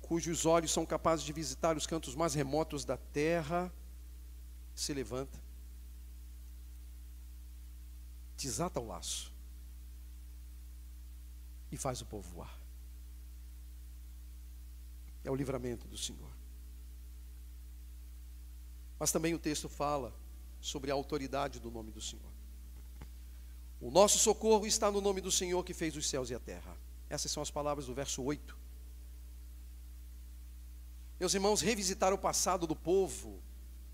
cujos 0.00 0.46
olhos 0.46 0.72
são 0.72 0.86
capazes 0.86 1.24
de 1.24 1.32
visitar 1.32 1.76
os 1.76 1.86
cantos 1.86 2.14
mais 2.14 2.34
remotos 2.34 2.84
da 2.84 2.96
terra, 2.96 3.72
se 4.74 4.94
levanta, 4.94 5.38
desata 8.36 8.80
o 8.80 8.86
laço 8.86 9.32
e 11.70 11.76
faz 11.76 12.00
o 12.00 12.06
povo 12.06 12.28
voar. 12.30 12.58
É 15.22 15.30
o 15.30 15.34
livramento 15.34 15.86
do 15.86 15.98
Senhor. 15.98 16.29
Mas 19.00 19.10
também 19.10 19.34
o 19.34 19.38
texto 19.38 19.68
fala 19.68 20.14
sobre 20.60 20.92
a 20.92 20.94
autoridade 20.94 21.58
do 21.58 21.70
nome 21.70 21.90
do 21.90 22.00
Senhor. 22.00 22.30
O 23.80 23.90
nosso 23.90 24.18
socorro 24.18 24.64
está 24.64 24.88
no 24.92 25.00
nome 25.00 25.20
do 25.20 25.32
Senhor 25.32 25.64
que 25.64 25.74
fez 25.74 25.96
os 25.96 26.08
céus 26.08 26.30
e 26.30 26.34
a 26.36 26.38
terra. 26.38 26.76
Essas 27.08 27.32
são 27.32 27.42
as 27.42 27.50
palavras 27.50 27.86
do 27.86 27.94
verso 27.94 28.22
8 28.22 28.60
meus 31.20 31.34
irmãos, 31.34 31.60
revisitar 31.60 32.14
o 32.14 32.18
passado 32.18 32.66
do 32.66 32.74
povo 32.74 33.42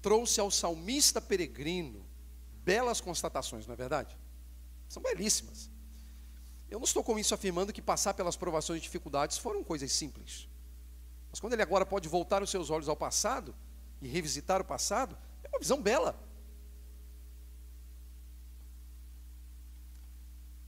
trouxe 0.01 0.38
ao 0.38 0.49
salmista 0.49 1.21
peregrino 1.21 2.07
belas 2.62 3.01
constatações, 3.01 3.66
não 3.66 3.73
é 3.75 3.77
verdade? 3.77 4.16
São 4.88 5.03
belíssimas. 5.03 5.69
Eu 6.71 6.79
não 6.79 6.85
estou 6.85 7.03
com 7.03 7.19
isso 7.19 7.35
afirmando 7.35 7.73
que 7.73 7.83
passar 7.83 8.14
pelas 8.14 8.37
provações 8.37 8.79
e 8.79 8.83
dificuldades 8.83 9.38
foram 9.38 9.64
coisas 9.64 9.90
simples. 9.90 10.49
Mas 11.29 11.40
quando 11.40 11.55
ele 11.55 11.62
agora 11.62 11.85
pode 11.85 12.09
voltar 12.09 12.45
os 12.45 12.51
seus 12.51 12.71
olhos 12.71 12.88
ao 12.88 12.97
passado 12.97 13.53
e 14.01 14.09
revisitar 14.09 14.61
o 14.61 14.65
passado, 14.65 15.17
é 15.43 15.49
uma 15.49 15.59
visão 15.59 15.81
bela. 15.81 16.19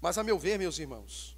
Mas 0.01 0.17
a 0.17 0.23
meu 0.23 0.39
ver, 0.39 0.59
meus 0.59 0.79
irmãos, 0.79 1.37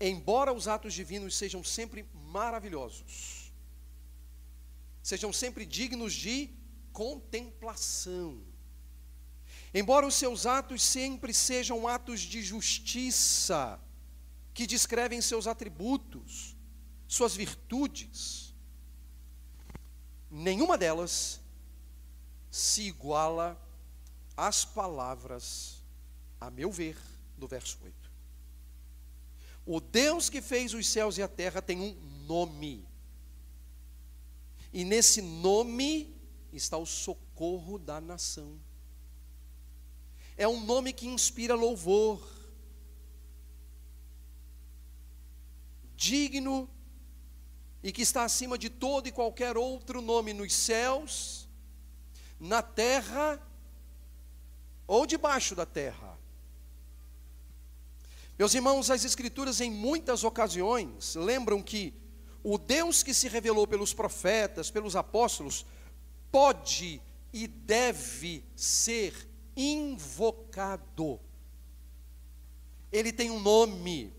embora 0.00 0.52
os 0.52 0.66
atos 0.66 0.94
divinos 0.94 1.36
sejam 1.36 1.62
sempre 1.62 2.06
maravilhosos, 2.12 3.52
sejam 5.02 5.32
sempre 5.32 5.66
dignos 5.66 6.14
de 6.14 6.50
contemplação. 6.92 8.42
Embora 9.72 10.06
os 10.06 10.14
seus 10.14 10.46
atos 10.46 10.82
sempre 10.82 11.34
sejam 11.34 11.86
atos 11.86 12.20
de 12.20 12.42
justiça, 12.42 13.80
que 14.54 14.66
descrevem 14.66 15.20
seus 15.20 15.46
atributos, 15.46 16.56
suas 17.08 17.34
virtudes, 17.34 18.43
nenhuma 20.34 20.76
delas 20.76 21.40
se 22.50 22.82
iguala 22.82 23.60
às 24.36 24.64
palavras, 24.64 25.82
a 26.40 26.50
meu 26.50 26.72
ver, 26.72 26.98
do 27.38 27.46
verso 27.46 27.78
8. 27.82 27.94
O 29.64 29.80
Deus 29.80 30.28
que 30.28 30.42
fez 30.42 30.74
os 30.74 30.86
céus 30.88 31.16
e 31.18 31.22
a 31.22 31.28
terra 31.28 31.62
tem 31.62 31.80
um 31.80 31.94
nome. 32.26 32.86
E 34.72 34.84
nesse 34.84 35.22
nome 35.22 36.14
está 36.52 36.76
o 36.76 36.84
socorro 36.84 37.78
da 37.78 38.00
nação. 38.00 38.60
É 40.36 40.48
um 40.48 40.64
nome 40.64 40.92
que 40.92 41.06
inspira 41.06 41.54
louvor. 41.54 42.28
Digno 45.96 46.68
e 47.84 47.92
que 47.92 48.00
está 48.00 48.24
acima 48.24 48.56
de 48.56 48.70
todo 48.70 49.06
e 49.06 49.12
qualquer 49.12 49.58
outro 49.58 50.00
nome 50.00 50.32
nos 50.32 50.54
céus, 50.54 51.46
na 52.40 52.62
terra 52.62 53.38
ou 54.86 55.04
debaixo 55.04 55.54
da 55.54 55.66
terra. 55.66 56.18
Meus 58.38 58.54
irmãos, 58.54 58.90
as 58.90 59.04
Escrituras 59.04 59.60
em 59.60 59.70
muitas 59.70 60.24
ocasiões 60.24 61.14
lembram 61.14 61.62
que 61.62 61.92
o 62.42 62.56
Deus 62.56 63.02
que 63.02 63.12
se 63.12 63.28
revelou 63.28 63.66
pelos 63.66 63.92
profetas, 63.92 64.70
pelos 64.70 64.96
apóstolos, 64.96 65.66
pode 66.32 67.02
e 67.34 67.46
deve 67.46 68.42
ser 68.56 69.28
invocado. 69.54 71.20
Ele 72.90 73.12
tem 73.12 73.30
um 73.30 73.40
nome. 73.40 74.10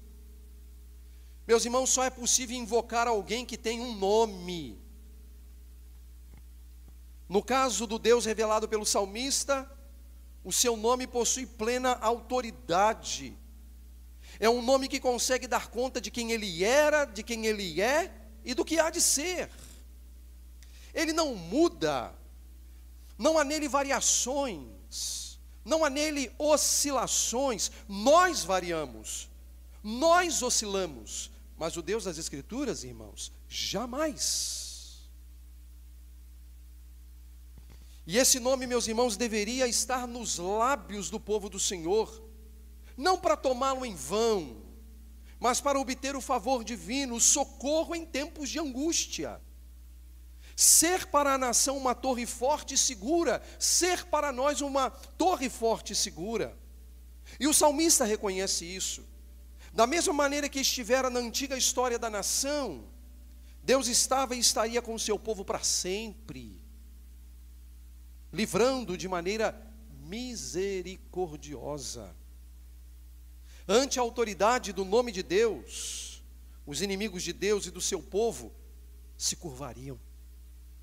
Meus 1.48 1.64
irmãos, 1.64 1.92
só 1.92 2.04
é 2.04 2.10
possível 2.10 2.58
invocar 2.58 3.08
alguém 3.08 3.46
que 3.46 3.58
tem 3.58 3.80
um 3.80 3.96
nome. 3.96 4.82
No 7.30 7.44
caso 7.44 7.86
do 7.86 8.00
Deus 8.00 8.26
revelado 8.26 8.68
pelo 8.68 8.86
salmista, 8.86 9.70
o 10.44 10.52
seu 10.52 10.76
nome 10.76 11.06
possui 11.06 11.46
plena 11.46 11.94
autoridade. 11.94 13.38
É 14.40 14.50
um 14.50 14.62
nome 14.62 14.88
que 14.88 15.00
consegue 15.00 15.48
dar 15.48 15.70
conta 15.70 16.02
de 16.02 16.12
quem 16.12 16.32
ele 16.32 16.64
era, 16.64 17.06
de 17.06 17.24
quem 17.24 17.46
ele 17.46 17.82
é 17.82 18.12
e 18.44 18.54
do 18.54 18.66
que 18.66 18.80
há 18.80 18.90
de 18.90 19.02
ser. 19.02 19.50
Ele 20.94 21.14
não 21.14 21.36
muda, 21.36 22.14
não 23.18 23.38
há 23.38 23.44
nele 23.44 23.68
variações, 23.68 25.40
não 25.64 25.84
há 25.84 25.90
nele 25.90 26.32
oscilações. 26.38 27.72
Nós 27.88 28.44
variamos, 28.44 29.30
nós 29.84 30.42
oscilamos, 30.42 31.32
mas 31.58 31.78
o 31.78 31.82
Deus 31.82 32.04
das 32.04 32.18
Escrituras, 32.18 32.84
irmãos, 32.84 33.32
jamais. 33.48 35.10
E 38.06 38.18
esse 38.18 38.40
nome, 38.40 38.68
meus 38.68 38.88
irmãos, 38.88 39.18
deveria 39.18 39.68
estar 39.68 40.08
nos 40.08 40.38
lábios 40.38 41.10
do 41.10 41.20
povo 41.20 41.50
do 41.50 41.60
Senhor, 41.60 42.24
não 42.96 43.18
para 43.18 43.36
tomá-lo 43.36 43.86
em 43.86 43.96
vão, 43.96 44.64
mas 45.40 45.60
para 45.60 45.80
obter 45.80 46.16
o 46.16 46.22
favor 46.22 46.64
divino, 46.64 47.16
o 47.16 47.22
socorro 47.22 47.96
em 47.96 48.06
tempos 48.06 48.50
de 48.50 48.60
angústia. 48.60 49.42
Ser 50.56 51.08
para 51.08 51.34
a 51.34 51.38
nação 51.38 51.78
uma 51.78 51.94
torre 51.94 52.26
forte 52.26 52.76
e 52.76 52.78
segura, 52.78 53.42
ser 53.60 54.06
para 54.06 54.32
nós 54.32 54.62
uma 54.62 54.90
torre 54.90 55.50
forte 55.50 55.94
e 55.94 55.96
segura. 55.96 56.58
E 57.40 57.48
o 57.48 57.54
salmista 57.54 58.06
reconhece 58.06 58.66
isso. 58.66 59.04
Da 59.76 59.86
mesma 59.86 60.14
maneira 60.14 60.48
que 60.48 60.62
estivera 60.62 61.10
na 61.10 61.20
antiga 61.20 61.58
história 61.58 62.00
da 62.00 62.10
nação, 62.10 62.86
Deus 63.62 63.90
estava 63.90 64.34
e 64.34 64.40
estaria 64.40 64.82
com 64.82 64.96
o 64.96 65.00
seu 65.00 65.20
povo 65.20 65.44
para 65.44 65.60
sempre, 65.60 66.64
livrando 68.32 68.98
de 68.98 69.10
maneira 69.10 69.62
misericordiosa. 70.00 72.16
Ante 73.68 74.00
a 74.00 74.02
autoridade 74.02 74.72
do 74.72 74.86
nome 74.86 75.12
de 75.12 75.22
Deus, 75.22 76.24
os 76.66 76.82
inimigos 76.82 77.22
de 77.22 77.34
Deus 77.34 77.66
e 77.66 77.72
do 77.72 77.82
seu 77.82 78.02
povo 78.02 78.54
se 79.18 79.36
curvariam, 79.36 80.00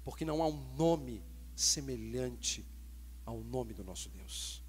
porque 0.05 0.23
não 0.23 0.43
há 0.43 0.47
um 0.47 0.75
nome 0.77 1.25
semelhante 1.57 2.63
ao 3.25 3.39
nome 3.39 3.73
do 3.73 3.83
nosso 3.83 4.11
Deus 4.11 4.62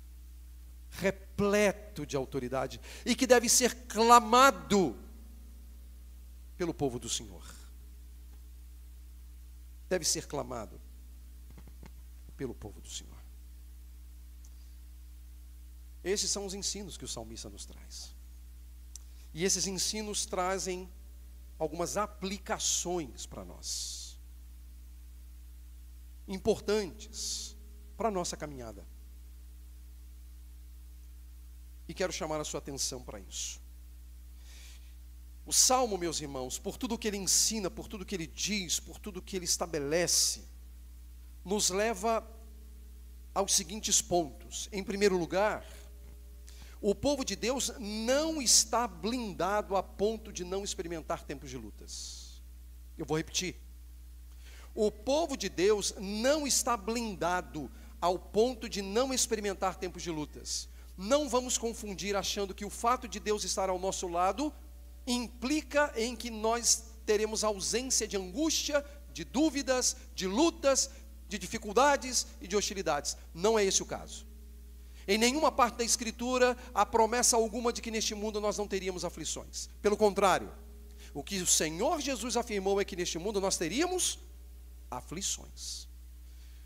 repleto 1.00 2.06
de 2.06 2.16
autoridade 2.16 2.80
e 3.06 3.16
que 3.16 3.26
deve 3.26 3.50
ser 3.50 3.88
clamado 3.88 4.98
pelo 6.56 6.74
povo 6.74 7.00
do 7.00 7.10
Senhor. 7.10 7.44
Deve 9.90 10.06
ser 10.06 10.28
clamado 10.28 10.80
pelo 12.38 12.54
povo 12.54 12.80
do 12.82 12.90
Senhor. 12.90 13.14
Esses 16.04 16.30
são 16.30 16.46
os 16.46 16.54
ensinos 16.54 16.98
que 16.98 17.06
o 17.06 17.08
salmista 17.08 17.50
nos 17.50 17.66
traz. 17.66 18.14
E 19.34 19.44
esses 19.44 19.66
ensinos 19.66 20.26
trazem 20.26 20.92
algumas 21.58 21.98
aplicações 21.98 23.26
para 23.26 23.46
nós, 23.46 24.20
importantes 26.28 27.56
para 27.96 28.10
a 28.10 28.12
nossa 28.12 28.36
caminhada. 28.36 28.93
E 31.88 31.94
quero 31.94 32.14
chamar 32.14 32.40
a 32.40 32.44
sua 32.44 32.60
atenção 32.60 33.02
para 33.02 33.20
isso. 33.20 33.62
O 35.46 35.52
salmo, 35.52 35.98
meus 35.98 36.22
irmãos, 36.22 36.58
por 36.58 36.78
tudo 36.78 36.98
que 36.98 37.08
ele 37.08 37.18
ensina, 37.18 37.70
por 37.70 37.88
tudo 37.88 38.06
que 38.06 38.16
ele 38.16 38.28
diz, 38.28 38.80
por 38.80 38.98
tudo 38.98 39.22
que 39.22 39.36
ele 39.36 39.46
estabelece, 39.46 40.44
nos 41.44 41.70
leva 41.70 42.26
aos 43.34 43.54
seguintes 43.54 44.02
pontos. 44.02 44.70
Em 44.72 44.82
primeiro 44.82 45.18
lugar, 45.18 45.66
o 46.80 46.96
povo 46.96 47.26
de 47.26 47.36
Deus 47.36 47.74
não 47.78 48.42
está 48.42 48.88
blindado 48.88 49.76
a 49.76 49.84
ponto 49.84 50.32
de 50.32 50.46
não 50.46 50.64
experimentar 50.64 51.24
tempos 51.24 51.50
de 51.50 51.58
lutas. 51.58 52.42
Eu 52.98 53.06
vou 53.06 53.18
repetir. 53.18 53.58
O 54.74 54.90
povo 54.90 55.36
de 55.36 55.50
Deus 55.50 55.94
não 56.00 56.48
está 56.48 56.78
blindado 56.78 57.70
ao 58.00 58.18
ponto 58.18 58.70
de 58.70 58.82
não 58.82 59.14
experimentar 59.14 59.76
tempos 59.76 60.02
de 60.02 60.10
lutas 60.10 60.70
não 60.98 61.28
vamos 61.28 61.58
confundir 61.58 62.16
achando 62.16 62.54
que 62.54 62.66
o 62.66 62.70
fato 62.70 63.08
de 63.08 63.20
Deus 63.20 63.44
estar 63.44 63.70
ao 63.70 63.80
nosso 63.80 64.08
lado 64.08 64.54
implica 65.08 65.92
em 65.96 66.16
que 66.16 66.30
nós 66.30 66.84
teremos 67.06 67.44
ausência 67.44 68.08
de 68.08 68.16
angústia, 68.16 68.86
de 69.12 69.24
dúvidas, 69.24 69.98
de 70.16 70.28
lutas, 70.28 70.90
de 71.28 71.38
dificuldades 71.38 72.28
e 72.40 72.48
de 72.48 72.56
hostilidades. 72.56 73.18
Não 73.34 73.58
é 73.58 73.66
esse 73.66 73.82
o 73.82 73.86
caso. 73.86 74.26
Em 75.08 75.18
nenhuma 75.18 75.52
parte 75.52 75.78
da 75.78 75.84
Escritura 75.84 76.56
há 76.74 76.86
promessa 76.86 77.36
alguma 77.36 77.74
de 77.74 77.82
que 77.82 77.92
neste 77.92 78.16
mundo 78.16 78.40
nós 78.40 78.58
não 78.58 78.68
teríamos 78.68 79.04
aflições. 79.04 79.70
Pelo 79.82 79.98
contrário, 79.98 80.52
o 81.14 81.24
que 81.24 81.42
o 81.42 81.48
Senhor 81.48 82.00
Jesus 82.00 82.38
afirmou 82.38 82.80
é 82.80 82.86
que 82.86 82.96
neste 82.96 83.18
mundo 83.18 83.42
nós 83.42 83.58
teríamos 83.58 84.20
aflições. 84.90 85.88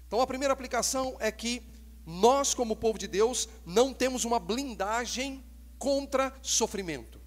Então 0.08 0.22
a 0.22 0.28
primeira 0.28 0.54
aplicação 0.54 1.18
é 1.20 1.32
que 1.32 1.64
nós, 2.10 2.54
como 2.54 2.74
povo 2.74 2.98
de 2.98 3.06
Deus, 3.06 3.50
não 3.66 3.94
temos 3.94 4.24
uma 4.24 4.40
blindagem 4.40 5.44
contra 5.78 6.34
sofrimento. 6.42 7.20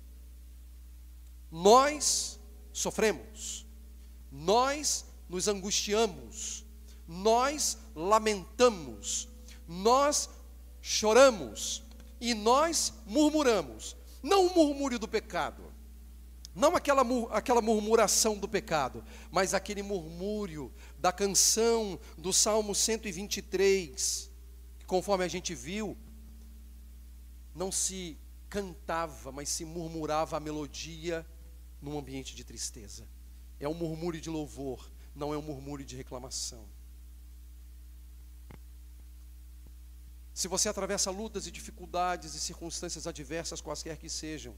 Nós 1.51 2.41
sofremos, 2.73 3.67
nós 4.33 5.05
nos 5.29 5.49
angustiamos, 5.49 6.65
nós 7.07 7.77
lamentamos, 7.95 9.29
nós 9.69 10.31
choramos. 10.81 11.83
E 12.19 12.33
nós 12.35 12.93
murmuramos. 13.07 13.97
Não 14.23 14.47
o 14.47 14.55
murmúrio 14.55 14.99
do 14.99 15.09
pecado, 15.09 15.63
não 16.55 16.77
aquela, 16.77 17.03
aquela 17.31 17.63
murmuração 17.63 18.37
do 18.37 18.47
pecado, 18.47 19.03
mas 19.31 19.55
aquele 19.55 19.83
murmúrio 19.83 20.71
da 20.99 21.11
canção 21.11 21.99
do 22.19 22.31
Salmo 22.31 22.75
123 22.75 24.30
conforme 24.91 25.25
a 25.25 25.29
gente 25.29 25.55
viu, 25.55 25.97
não 27.55 27.71
se 27.71 28.19
cantava, 28.49 29.31
mas 29.31 29.49
se 29.49 29.65
murmurava 29.65 30.37
a 30.37 30.41
melodia 30.41 31.25
num 31.81 31.97
ambiente 31.97 32.35
de 32.35 32.43
tristeza. 32.43 33.07
É 33.61 33.69
um 33.69 33.73
murmúrio 33.73 34.21
de 34.21 34.29
louvor, 34.29 34.91
não 35.15 35.33
é 35.33 35.39
um 35.39 35.43
murmúrio 35.43 35.87
de 35.87 35.95
reclamação. 35.95 36.67
Se 40.35 40.49
você 40.49 40.69
atravessa 40.69 41.09
lutas 41.13 41.47
e 41.47 41.53
dificuldades 41.53 42.35
e 42.35 42.41
circunstâncias 42.41 43.07
adversas, 43.07 43.61
quaisquer 43.61 43.97
que 43.97 44.09
sejam, 44.09 44.57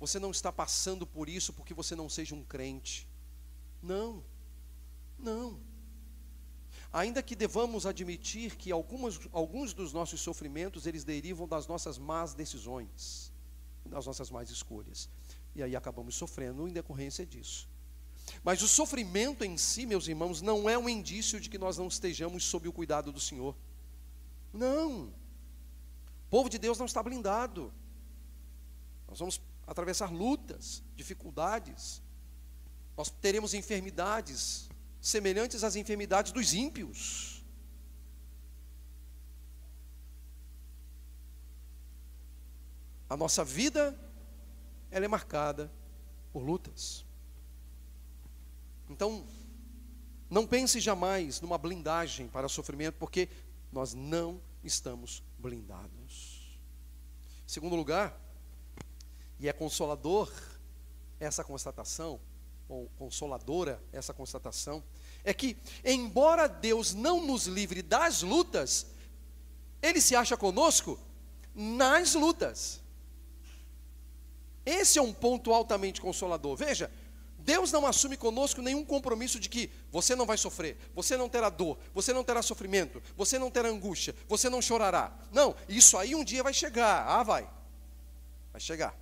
você 0.00 0.18
não 0.18 0.32
está 0.32 0.50
passando 0.50 1.06
por 1.06 1.28
isso 1.28 1.52
porque 1.52 1.72
você 1.72 1.94
não 1.94 2.08
seja 2.08 2.34
um 2.34 2.42
crente. 2.42 3.06
Não, 3.80 4.24
não. 5.16 5.69
Ainda 6.92 7.22
que 7.22 7.36
devamos 7.36 7.86
admitir 7.86 8.56
que 8.56 8.72
algumas, 8.72 9.20
alguns 9.32 9.72
dos 9.72 9.92
nossos 9.92 10.20
sofrimentos, 10.20 10.86
eles 10.86 11.04
derivam 11.04 11.46
das 11.46 11.66
nossas 11.66 11.98
más 11.98 12.34
decisões, 12.34 13.32
das 13.84 14.06
nossas 14.06 14.30
más 14.30 14.50
escolhas. 14.50 15.08
E 15.54 15.62
aí 15.62 15.76
acabamos 15.76 16.16
sofrendo 16.16 16.66
em 16.66 16.72
decorrência 16.72 17.24
disso. 17.24 17.68
Mas 18.42 18.62
o 18.62 18.68
sofrimento 18.68 19.44
em 19.44 19.56
si, 19.56 19.86
meus 19.86 20.08
irmãos, 20.08 20.42
não 20.42 20.68
é 20.68 20.76
um 20.76 20.88
indício 20.88 21.40
de 21.40 21.48
que 21.48 21.58
nós 21.58 21.78
não 21.78 21.86
estejamos 21.86 22.44
sob 22.44 22.68
o 22.68 22.72
cuidado 22.72 23.12
do 23.12 23.20
Senhor. 23.20 23.56
Não. 24.52 25.04
O 25.06 26.30
povo 26.30 26.48
de 26.48 26.58
Deus 26.58 26.78
não 26.78 26.86
está 26.86 27.02
blindado. 27.02 27.72
Nós 29.08 29.18
vamos 29.18 29.40
atravessar 29.66 30.12
lutas, 30.12 30.82
dificuldades. 30.96 32.02
Nós 32.96 33.10
teremos 33.10 33.54
enfermidades, 33.54 34.68
semelhantes 35.00 35.64
às 35.64 35.76
enfermidades 35.76 36.32
dos 36.32 36.52
ímpios. 36.52 37.44
A 43.08 43.16
nossa 43.16 43.44
vida 43.44 43.98
ela 44.90 45.04
é 45.04 45.08
marcada 45.08 45.72
por 46.32 46.42
lutas. 46.42 47.04
Então, 48.88 49.26
não 50.28 50.46
pense 50.46 50.78
jamais 50.80 51.40
numa 51.40 51.58
blindagem 51.58 52.28
para 52.28 52.48
sofrimento, 52.48 52.96
porque 52.98 53.28
nós 53.72 53.94
não 53.94 54.40
estamos 54.62 55.22
blindados. 55.38 56.58
Segundo 57.46 57.74
lugar, 57.74 58.20
e 59.38 59.48
é 59.48 59.52
consolador 59.52 60.30
essa 61.18 61.42
constatação, 61.42 62.20
ou 62.70 62.88
consoladora 62.96 63.82
essa 63.92 64.14
constatação, 64.14 64.82
é 65.24 65.34
que, 65.34 65.56
embora 65.84 66.46
Deus 66.46 66.94
não 66.94 67.26
nos 67.26 67.46
livre 67.46 67.82
das 67.82 68.22
lutas, 68.22 68.86
Ele 69.82 70.00
se 70.00 70.14
acha 70.14 70.36
conosco 70.36 70.98
nas 71.54 72.14
lutas. 72.14 72.80
Esse 74.64 74.98
é 74.98 75.02
um 75.02 75.12
ponto 75.12 75.52
altamente 75.52 76.00
consolador. 76.00 76.56
Veja, 76.56 76.90
Deus 77.38 77.72
não 77.72 77.84
assume 77.86 78.16
conosco 78.16 78.62
nenhum 78.62 78.84
compromisso 78.84 79.40
de 79.40 79.48
que 79.48 79.68
você 79.90 80.14
não 80.14 80.24
vai 80.24 80.36
sofrer, 80.36 80.76
você 80.94 81.16
não 81.16 81.28
terá 81.28 81.48
dor, 81.48 81.76
você 81.92 82.12
não 82.12 82.22
terá 82.22 82.40
sofrimento, 82.40 83.02
você 83.16 83.38
não 83.38 83.50
terá 83.50 83.68
angústia, 83.68 84.14
você 84.28 84.48
não 84.48 84.62
chorará. 84.62 85.12
Não, 85.32 85.56
isso 85.68 85.98
aí 85.98 86.14
um 86.14 86.22
dia 86.22 86.42
vai 86.42 86.54
chegar. 86.54 87.04
Ah, 87.08 87.24
vai. 87.24 87.50
Vai 88.52 88.60
chegar. 88.60 88.94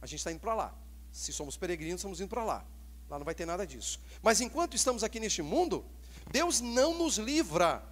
A 0.00 0.06
gente 0.06 0.20
está 0.20 0.32
indo 0.32 0.40
para 0.40 0.54
lá. 0.54 0.74
Se 1.12 1.32
somos 1.32 1.56
peregrinos, 1.56 2.00
estamos 2.00 2.20
indo 2.20 2.28
para 2.28 2.44
lá. 2.44 2.64
Lá 3.08 3.18
não 3.18 3.24
vai 3.24 3.34
ter 3.34 3.46
nada 3.46 3.66
disso. 3.66 4.00
Mas 4.22 4.40
enquanto 4.40 4.74
estamos 4.74 5.02
aqui 5.02 5.18
neste 5.18 5.42
mundo, 5.42 5.84
Deus 6.30 6.60
não 6.60 6.98
nos 6.98 7.16
livra 7.16 7.82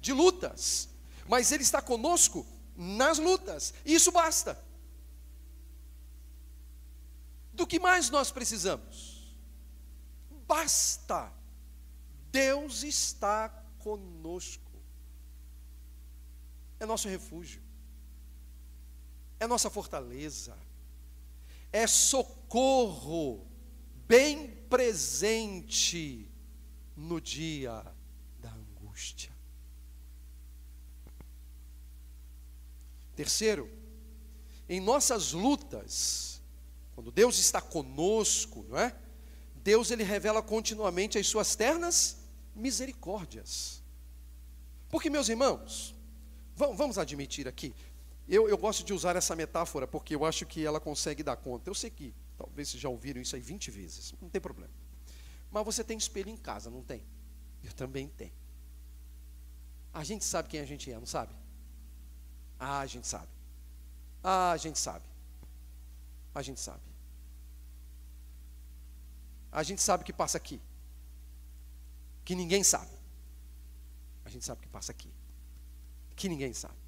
de 0.00 0.12
lutas, 0.12 0.88
mas 1.28 1.50
Ele 1.50 1.62
está 1.62 1.82
conosco 1.82 2.46
nas 2.76 3.18
lutas, 3.18 3.74
e 3.84 3.94
isso 3.94 4.10
basta. 4.12 4.58
Do 7.52 7.66
que 7.66 7.78
mais 7.78 8.08
nós 8.08 8.30
precisamos? 8.30 9.36
Basta. 10.46 11.32
Deus 12.30 12.82
está 12.82 13.48
conosco. 13.78 14.72
É 16.80 16.86
nosso 16.86 17.08
refúgio. 17.08 17.62
É 19.38 19.46
nossa 19.46 19.68
fortaleza. 19.68 20.56
É 21.70 21.86
socorro 21.86 23.51
bem 24.06 24.48
presente 24.68 26.28
no 26.96 27.20
dia 27.20 27.84
da 28.38 28.50
angústia. 28.50 29.30
Terceiro, 33.14 33.70
em 34.68 34.80
nossas 34.80 35.32
lutas, 35.32 36.40
quando 36.94 37.10
Deus 37.10 37.38
está 37.38 37.60
conosco, 37.60 38.64
não 38.68 38.78
é? 38.78 38.94
Deus 39.56 39.90
ele 39.90 40.02
revela 40.02 40.42
continuamente 40.42 41.18
as 41.18 41.26
suas 41.26 41.54
ternas 41.54 42.18
misericórdias. 42.54 43.82
Porque, 44.88 45.08
meus 45.08 45.28
irmãos, 45.28 45.94
vamos 46.56 46.98
admitir 46.98 47.46
aqui, 47.48 47.74
eu, 48.28 48.48
eu 48.48 48.56
gosto 48.56 48.84
de 48.84 48.92
usar 48.92 49.16
essa 49.16 49.34
metáfora 49.34 49.86
porque 49.86 50.14
eu 50.14 50.24
acho 50.24 50.46
que 50.46 50.64
ela 50.64 50.80
consegue 50.80 51.22
dar 51.22 51.36
conta. 51.36 51.68
Eu 51.68 51.74
sei 51.74 51.90
que 51.90 52.14
talvez 52.42 52.68
vocês 52.68 52.80
já 52.80 52.88
ouviram 52.88 53.20
isso 53.20 53.36
aí 53.36 53.40
20 53.40 53.70
vezes, 53.70 54.14
não 54.20 54.28
tem 54.28 54.40
problema. 54.40 54.72
Mas 55.50 55.64
você 55.64 55.84
tem 55.84 55.96
espelho 55.96 56.28
em 56.28 56.36
casa, 56.36 56.68
não 56.70 56.82
tem? 56.82 57.04
Eu 57.62 57.72
também 57.72 58.08
tenho. 58.08 58.32
A 59.94 60.02
gente 60.02 60.24
sabe 60.24 60.48
quem 60.48 60.58
a 60.60 60.64
gente 60.64 60.90
é, 60.90 60.98
não 60.98 61.06
sabe? 61.06 61.34
Ah, 62.58 62.80
a 62.80 62.86
gente 62.86 63.06
sabe. 63.06 63.28
Ah, 64.24 64.50
a 64.50 64.56
gente 64.56 64.78
sabe. 64.78 65.06
A 66.34 66.42
gente 66.42 66.60
sabe. 66.60 66.82
A 69.52 69.62
gente 69.62 69.82
sabe 69.82 70.02
o 70.02 70.06
que 70.06 70.12
passa 70.12 70.36
aqui. 70.38 70.60
Que 72.24 72.34
ninguém 72.34 72.64
sabe. 72.64 72.90
A 74.24 74.30
gente 74.30 74.44
sabe 74.44 74.58
o 74.58 74.62
que 74.62 74.68
passa 74.68 74.90
aqui. 74.90 75.12
Que 76.16 76.28
ninguém 76.28 76.52
sabe. 76.52 76.82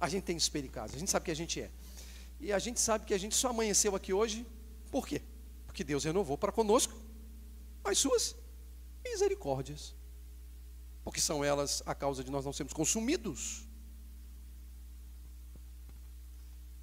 A 0.00 0.08
gente 0.08 0.24
tem 0.24 0.36
espelho 0.36 0.66
em 0.66 0.70
casa. 0.70 0.96
A 0.96 0.98
gente 0.98 1.10
sabe 1.10 1.24
que 1.24 1.30
a 1.30 1.36
gente 1.36 1.62
é. 1.62 1.70
E 2.40 2.52
a 2.52 2.58
gente 2.58 2.80
sabe 2.80 3.04
que 3.04 3.14
a 3.14 3.18
gente 3.18 3.34
só 3.34 3.50
amanheceu 3.50 3.94
aqui 3.94 4.12
hoje. 4.12 4.46
Por 4.90 5.06
quê? 5.06 5.22
Porque 5.66 5.84
Deus 5.84 6.04
renovou 6.04 6.38
para 6.38 6.50
conosco 6.50 6.94
as 7.84 7.98
suas 7.98 8.34
misericórdias 9.04 9.94
porque 11.04 11.20
são 11.20 11.44
elas 11.44 11.82
a 11.86 11.94
causa 11.94 12.22
de 12.22 12.30
nós 12.30 12.44
não 12.44 12.52
sermos 12.52 12.72
consumidos. 12.72 13.66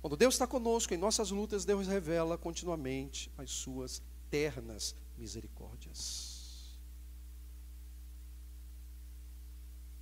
Quando 0.02 0.18
Deus 0.18 0.36
está 0.36 0.48
conosco 0.48 0.94
em 0.94 0.98
nossas 0.98 1.32
lutas, 1.32 1.66
Deus 1.66 1.88
revela 1.88 2.38
continuamente 2.38 3.32
as 3.38 3.52
suas 3.52 4.02
ternas 4.30 4.96
misericórdias. 5.18 6.78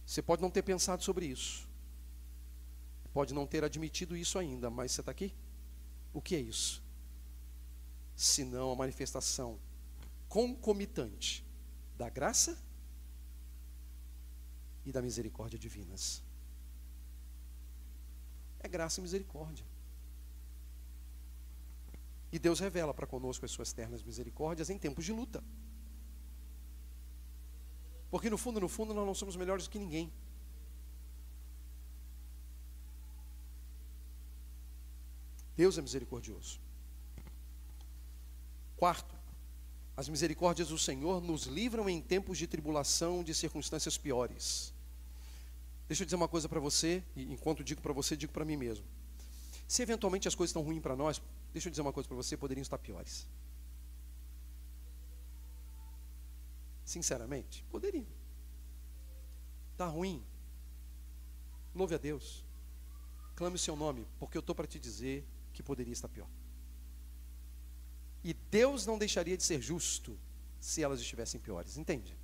Você 0.06 0.22
pode 0.22 0.42
não 0.42 0.50
ter 0.50 0.62
pensado 0.62 1.04
sobre 1.04 1.26
isso, 1.26 1.68
pode 3.14 3.34
não 3.34 3.46
ter 3.48 3.64
admitido 3.64 4.16
isso 4.16 4.38
ainda, 4.38 4.70
mas 4.70 4.92
você 4.92 5.02
está 5.02 5.12
aqui? 5.12 5.34
O 6.16 6.22
que 6.22 6.34
é 6.34 6.40
isso? 6.40 6.82
Senão 8.16 8.72
a 8.72 8.76
manifestação 8.76 9.60
concomitante 10.30 11.46
da 11.98 12.10
graça 12.10 12.58
e 14.86 14.94
da 14.94 15.02
misericórdia 15.02 15.60
divinas. 15.60 16.24
É 18.62 18.68
graça 18.70 19.02
e 19.02 19.04
misericórdia. 19.04 19.66
E 22.32 22.40
Deus 22.40 22.62
revela 22.62 22.94
para 22.94 23.06
conosco 23.06 23.44
as 23.44 23.52
suas 23.52 23.74
ternas 23.74 24.02
misericórdias 24.02 24.70
em 24.70 24.80
tempos 24.80 25.04
de 25.04 25.12
luta. 25.12 25.44
Porque 28.10 28.30
no 28.30 28.38
fundo, 28.38 28.62
no 28.62 28.70
fundo, 28.70 28.94
nós 28.94 29.06
não 29.06 29.14
somos 29.14 29.36
melhores 29.36 29.68
que 29.68 29.78
ninguém. 29.78 30.14
Deus 35.56 35.78
é 35.78 35.82
misericordioso. 35.82 36.60
Quarto, 38.76 39.16
as 39.96 40.10
misericórdias 40.10 40.68
do 40.68 40.78
Senhor 40.78 41.22
nos 41.22 41.44
livram 41.46 41.90
em 41.90 42.02
tempos 42.02 42.38
de 42.38 42.48
tribulação, 42.48 43.24
de 43.24 43.34
circunstâncias 43.34 43.98
piores. 43.98 44.74
Deixa 45.88 46.04
eu 46.04 46.06
dizer 46.06 46.18
uma 46.18 46.28
coisa 46.28 46.50
para 46.50 46.60
você, 46.60 47.04
e 47.16 47.32
enquanto 47.32 47.64
digo 47.64 47.82
para 47.82 47.94
você, 47.94 48.18
digo 48.18 48.34
para 48.34 48.44
mim 48.44 48.58
mesmo. 48.58 48.86
Se 49.68 49.82
eventualmente 49.82 50.28
as 50.28 50.36
coisas 50.36 50.50
estão 50.50 50.62
ruins 50.62 50.82
para 50.82 50.96
nós, 50.96 51.22
deixa 51.54 51.70
eu 51.70 51.72
dizer 51.72 51.82
uma 51.82 51.94
coisa 51.94 52.08
para 52.08 52.18
você, 52.18 52.36
poderiam 52.36 52.62
estar 52.62 52.78
piores. 52.78 53.26
Sinceramente, 56.84 57.64
poderiam. 57.72 58.06
Está 59.72 59.88
ruim. 59.88 60.24
Louve 61.74 61.96
a 61.96 61.98
Deus. 61.98 62.44
Clame 63.36 63.56
o 63.56 63.60
seu 63.60 63.76
nome, 63.76 64.06
porque 64.20 64.38
eu 64.38 64.40
estou 64.40 64.56
para 64.56 64.68
te 64.68 64.80
dizer 64.80 65.26
que 65.56 65.64
poderia 65.64 65.94
estar 65.94 66.10
pior. 66.10 66.28
E 68.24 68.34
Deus 68.34 68.86
não 68.86 68.98
deixaria 68.98 69.38
de 69.38 69.44
ser 69.44 69.62
justo 69.62 70.20
se 70.60 70.84
elas 70.84 71.00
estivessem 71.00 71.40
piores, 71.40 71.78
entende? 71.78 72.16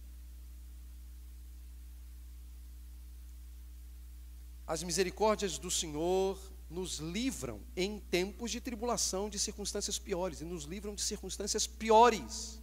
As 4.68 4.84
misericórdias 4.84 5.58
do 5.58 5.72
Senhor 5.72 6.40
nos 6.70 7.00
livram 7.00 7.62
em 7.76 8.00
tempos 8.00 8.52
de 8.52 8.62
tribulação, 8.62 9.30
de 9.30 9.38
circunstâncias 9.38 10.00
piores, 10.00 10.42
e 10.42 10.46
nos 10.46 10.64
livram 10.64 10.96
de 10.96 11.02
circunstâncias 11.02 11.68
piores. 11.68 12.60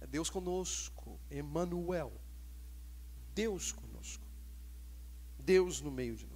É 0.00 0.06
Deus 0.06 0.30
conosco, 0.30 1.18
Emmanuel. 1.30 2.12
Deus 3.34 3.72
conosco. 3.72 4.24
Deus 5.38 5.80
no 5.80 5.90
meio 5.90 6.16
de 6.16 6.26
nós. 6.26 6.33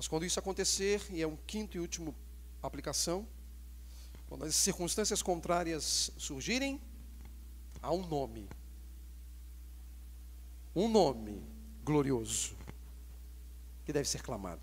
Mas 0.00 0.08
quando 0.08 0.24
isso 0.24 0.38
acontecer, 0.40 1.06
e 1.10 1.20
é 1.20 1.26
um 1.26 1.36
quinto 1.36 1.76
e 1.76 1.80
último 1.80 2.14
aplicação, 2.62 3.28
quando 4.30 4.46
as 4.46 4.54
circunstâncias 4.56 5.20
contrárias 5.20 6.10
surgirem, 6.16 6.80
há 7.82 7.92
um 7.92 8.06
nome. 8.06 8.48
Um 10.74 10.88
nome 10.88 11.46
glorioso 11.84 12.56
que 13.84 13.92
deve 13.92 14.08
ser 14.08 14.22
clamado. 14.22 14.62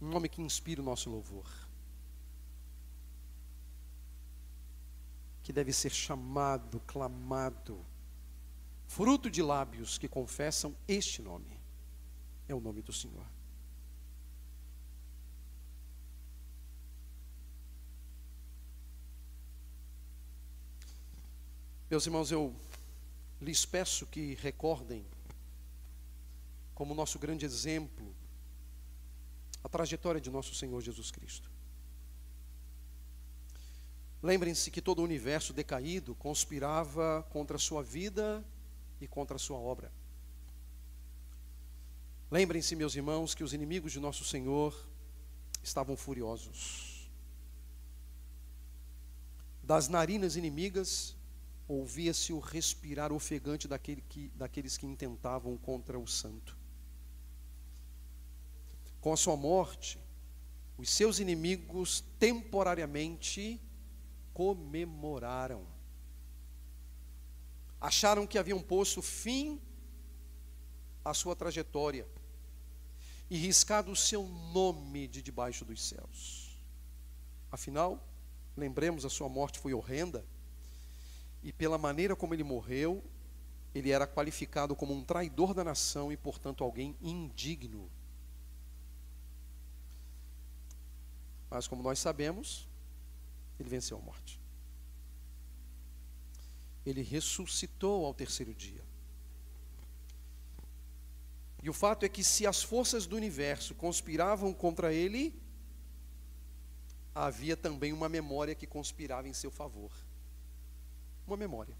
Um 0.00 0.08
nome 0.08 0.26
que 0.30 0.40
inspira 0.40 0.80
o 0.80 0.84
nosso 0.84 1.10
louvor. 1.10 1.67
Que 5.48 5.52
deve 5.54 5.72
ser 5.72 5.90
chamado, 5.90 6.78
clamado, 6.80 7.82
fruto 8.86 9.30
de 9.30 9.40
lábios 9.40 9.96
que 9.96 10.06
confessam 10.06 10.76
este 10.86 11.22
nome. 11.22 11.58
É 12.46 12.54
o 12.54 12.60
nome 12.60 12.82
do 12.82 12.92
Senhor. 12.92 13.24
Meus 21.88 22.04
irmãos, 22.04 22.30
eu 22.30 22.54
lhes 23.40 23.64
peço 23.64 24.06
que 24.06 24.34
recordem, 24.34 25.06
como 26.74 26.94
nosso 26.94 27.18
grande 27.18 27.46
exemplo, 27.46 28.14
a 29.64 29.68
trajetória 29.70 30.20
de 30.20 30.30
nosso 30.30 30.54
Senhor 30.54 30.82
Jesus 30.82 31.10
Cristo. 31.10 31.50
Lembrem-se 34.22 34.70
que 34.70 34.82
todo 34.82 34.98
o 34.98 35.04
universo 35.04 35.52
decaído 35.52 36.14
conspirava 36.14 37.26
contra 37.30 37.56
a 37.56 37.60
sua 37.60 37.82
vida 37.82 38.44
e 39.00 39.06
contra 39.06 39.36
a 39.36 39.38
sua 39.38 39.58
obra. 39.58 39.92
Lembrem-se, 42.30 42.74
meus 42.74 42.94
irmãos, 42.94 43.34
que 43.34 43.44
os 43.44 43.52
inimigos 43.52 43.92
de 43.92 44.00
nosso 44.00 44.24
Senhor 44.24 44.74
estavam 45.62 45.96
furiosos. 45.96 47.08
Das 49.62 49.88
narinas 49.88 50.34
inimigas 50.34 51.16
ouvia-se 51.68 52.32
o 52.32 52.38
respirar 52.38 53.12
ofegante 53.12 53.68
daquele 53.68 54.00
que, 54.00 54.32
daqueles 54.34 54.76
que 54.76 54.86
intentavam 54.86 55.56
contra 55.56 55.98
o 55.98 56.06
santo. 56.06 56.56
Com 59.00 59.12
a 59.12 59.16
sua 59.16 59.36
morte, 59.36 59.98
os 60.76 60.90
seus 60.90 61.20
inimigos 61.20 62.02
temporariamente 62.18 63.60
comemoraram. 64.38 65.66
Acharam 67.80 68.24
que 68.24 68.38
haviam 68.38 68.62
posto 68.62 69.02
fim 69.02 69.60
à 71.04 71.12
sua 71.12 71.34
trajetória 71.34 72.06
e 73.28 73.36
riscado 73.36 73.90
o 73.90 73.96
seu 73.96 74.22
nome 74.22 75.08
de 75.08 75.22
debaixo 75.22 75.64
dos 75.64 75.82
céus. 75.82 76.56
Afinal, 77.50 78.00
lembremos, 78.56 79.04
a 79.04 79.10
sua 79.10 79.28
morte 79.28 79.58
foi 79.58 79.74
horrenda, 79.74 80.24
e 81.42 81.52
pela 81.52 81.76
maneira 81.76 82.14
como 82.14 82.32
ele 82.32 82.44
morreu, 82.44 83.02
ele 83.74 83.90
era 83.90 84.06
qualificado 84.06 84.76
como 84.76 84.94
um 84.94 85.02
traidor 85.02 85.52
da 85.52 85.64
nação 85.64 86.12
e, 86.12 86.16
portanto, 86.16 86.62
alguém 86.62 86.96
indigno. 87.02 87.90
Mas, 91.50 91.66
como 91.66 91.82
nós 91.82 91.98
sabemos, 91.98 92.67
ele 93.58 93.68
venceu 93.68 93.98
a 93.98 94.00
morte. 94.00 94.40
Ele 96.84 97.02
ressuscitou 97.02 98.06
ao 98.06 98.14
terceiro 98.14 98.54
dia. 98.54 98.82
E 101.62 101.68
o 101.68 101.72
fato 101.72 102.04
é 102.04 102.08
que 102.08 102.22
se 102.22 102.46
as 102.46 102.62
forças 102.62 103.06
do 103.06 103.16
universo 103.16 103.74
conspiravam 103.74 104.54
contra 104.54 104.92
ele, 104.92 105.34
havia 107.14 107.56
também 107.56 107.92
uma 107.92 108.08
memória 108.08 108.54
que 108.54 108.66
conspirava 108.66 109.28
em 109.28 109.32
seu 109.32 109.50
favor. 109.50 109.90
Uma 111.26 111.36
memória. 111.36 111.76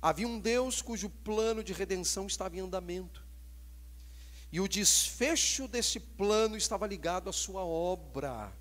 Havia 0.00 0.28
um 0.28 0.38
Deus 0.38 0.80
cujo 0.80 1.10
plano 1.10 1.64
de 1.64 1.72
redenção 1.72 2.26
estava 2.26 2.56
em 2.56 2.60
andamento. 2.60 3.26
E 4.52 4.60
o 4.60 4.68
desfecho 4.68 5.66
desse 5.66 5.98
plano 5.98 6.56
estava 6.56 6.86
ligado 6.86 7.28
à 7.28 7.32
sua 7.32 7.64
obra, 7.64 8.52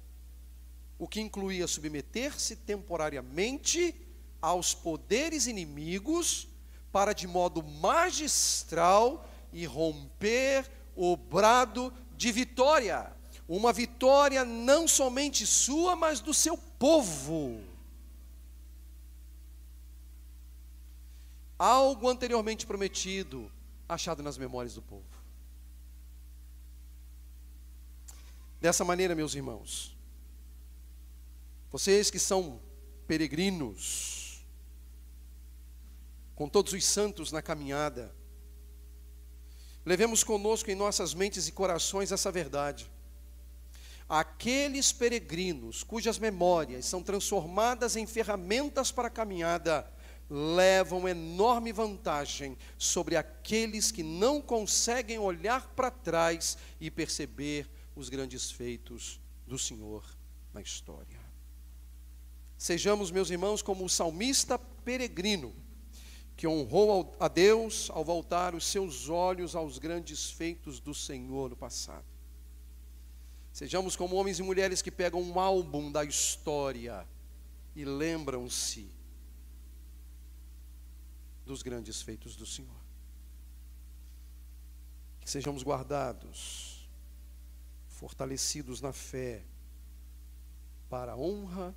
o 0.97 1.07
que 1.07 1.19
incluía 1.19 1.67
submeter-se 1.67 2.55
temporariamente 2.55 3.95
aos 4.41 4.73
poderes 4.73 5.47
inimigos 5.47 6.47
para 6.91 7.13
de 7.13 7.27
modo 7.27 7.61
magistral 7.61 9.29
e 9.51 9.65
romper 9.65 10.69
o 10.95 11.17
brado 11.17 11.93
de 12.15 12.31
vitória. 12.31 13.11
Uma 13.47 13.73
vitória 13.73 14.45
não 14.45 14.87
somente 14.87 15.45
sua, 15.45 15.95
mas 15.95 16.19
do 16.19 16.33
seu 16.33 16.57
povo. 16.57 17.61
Algo 21.57 22.09
anteriormente 22.09 22.65
prometido, 22.65 23.51
achado 23.87 24.23
nas 24.23 24.37
memórias 24.37 24.73
do 24.73 24.81
povo. 24.81 25.03
Dessa 28.59 28.83
maneira, 28.83 29.13
meus 29.13 29.35
irmãos, 29.35 29.94
vocês 31.71 32.09
que 32.09 32.19
são 32.19 32.61
peregrinos, 33.07 34.45
com 36.35 36.49
todos 36.49 36.73
os 36.73 36.83
santos 36.83 37.31
na 37.31 37.41
caminhada, 37.41 38.13
Levemos 39.85 40.23
conosco 40.23 40.71
em 40.71 40.75
nossas 40.75 41.13
mentes 41.13 41.47
e 41.47 41.51
corações 41.51 42.11
essa 42.11 42.31
verdade. 42.31 42.89
Aqueles 44.09 44.91
peregrinos 44.91 45.83
cujas 45.83 46.17
memórias 46.17 46.85
são 46.85 47.03
transformadas 47.03 47.95
em 47.95 48.07
ferramentas 48.07 48.91
para 48.91 49.09
a 49.09 49.11
caminhada, 49.11 49.87
levam 50.27 51.07
enorme 51.07 51.71
vantagem 51.71 52.57
sobre 52.79 53.15
aqueles 53.15 53.91
que 53.91 54.01
não 54.01 54.41
conseguem 54.41 55.19
olhar 55.19 55.67
para 55.75 55.91
trás 55.91 56.57
e 56.81 56.89
perceber 56.89 57.69
os 57.95 58.09
grandes 58.09 58.49
feitos 58.49 59.19
do 59.45 59.57
Senhor 59.57 60.03
na 60.51 60.61
história. 60.61 61.14
Sejamos, 62.57 63.11
meus 63.11 63.29
irmãos, 63.29 63.61
como 63.61 63.83
o 63.85 63.89
salmista 63.89 64.57
peregrino 64.57 65.53
que 66.35 66.47
honrou 66.47 67.15
a 67.19 67.27
Deus 67.27 67.89
ao 67.91 68.03
voltar 68.03 68.53
os 68.55 68.65
seus 68.65 69.07
olhos 69.07 69.55
aos 69.55 69.77
grandes 69.77 70.29
feitos 70.29 70.79
do 70.79 70.93
Senhor 70.93 71.49
no 71.49 71.55
passado. 71.55 72.05
Sejamos 73.53 73.95
como 73.95 74.17
homens 74.17 74.37
e 74.39 74.43
mulheres 74.43 74.81
que 74.81 74.91
pegam 74.91 75.21
um 75.21 75.39
álbum 75.39 75.89
da 75.89 76.03
história 76.03 77.07
e 77.73 77.85
lembram-se 77.85 78.91
dos 81.45 81.61
grandes 81.61 82.01
feitos 82.01 82.35
do 82.35 82.45
Senhor. 82.45 82.75
Que 85.21 85.29
sejamos 85.29 85.63
guardados, 85.63 86.89
fortalecidos 87.87 88.81
na 88.81 88.91
fé, 88.91 89.45
para 90.89 91.13
a 91.13 91.17
honra 91.17 91.73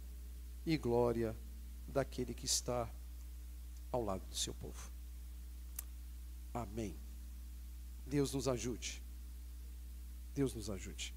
e 0.68 0.76
glória 0.76 1.34
daquele 1.86 2.34
que 2.34 2.44
está 2.44 2.92
ao 3.90 4.04
lado 4.04 4.26
do 4.26 4.36
seu 4.36 4.52
povo. 4.52 4.92
Amém. 6.52 6.94
Deus 8.06 8.34
nos 8.34 8.46
ajude. 8.46 9.02
Deus 10.34 10.54
nos 10.54 10.68
ajude. 10.68 11.14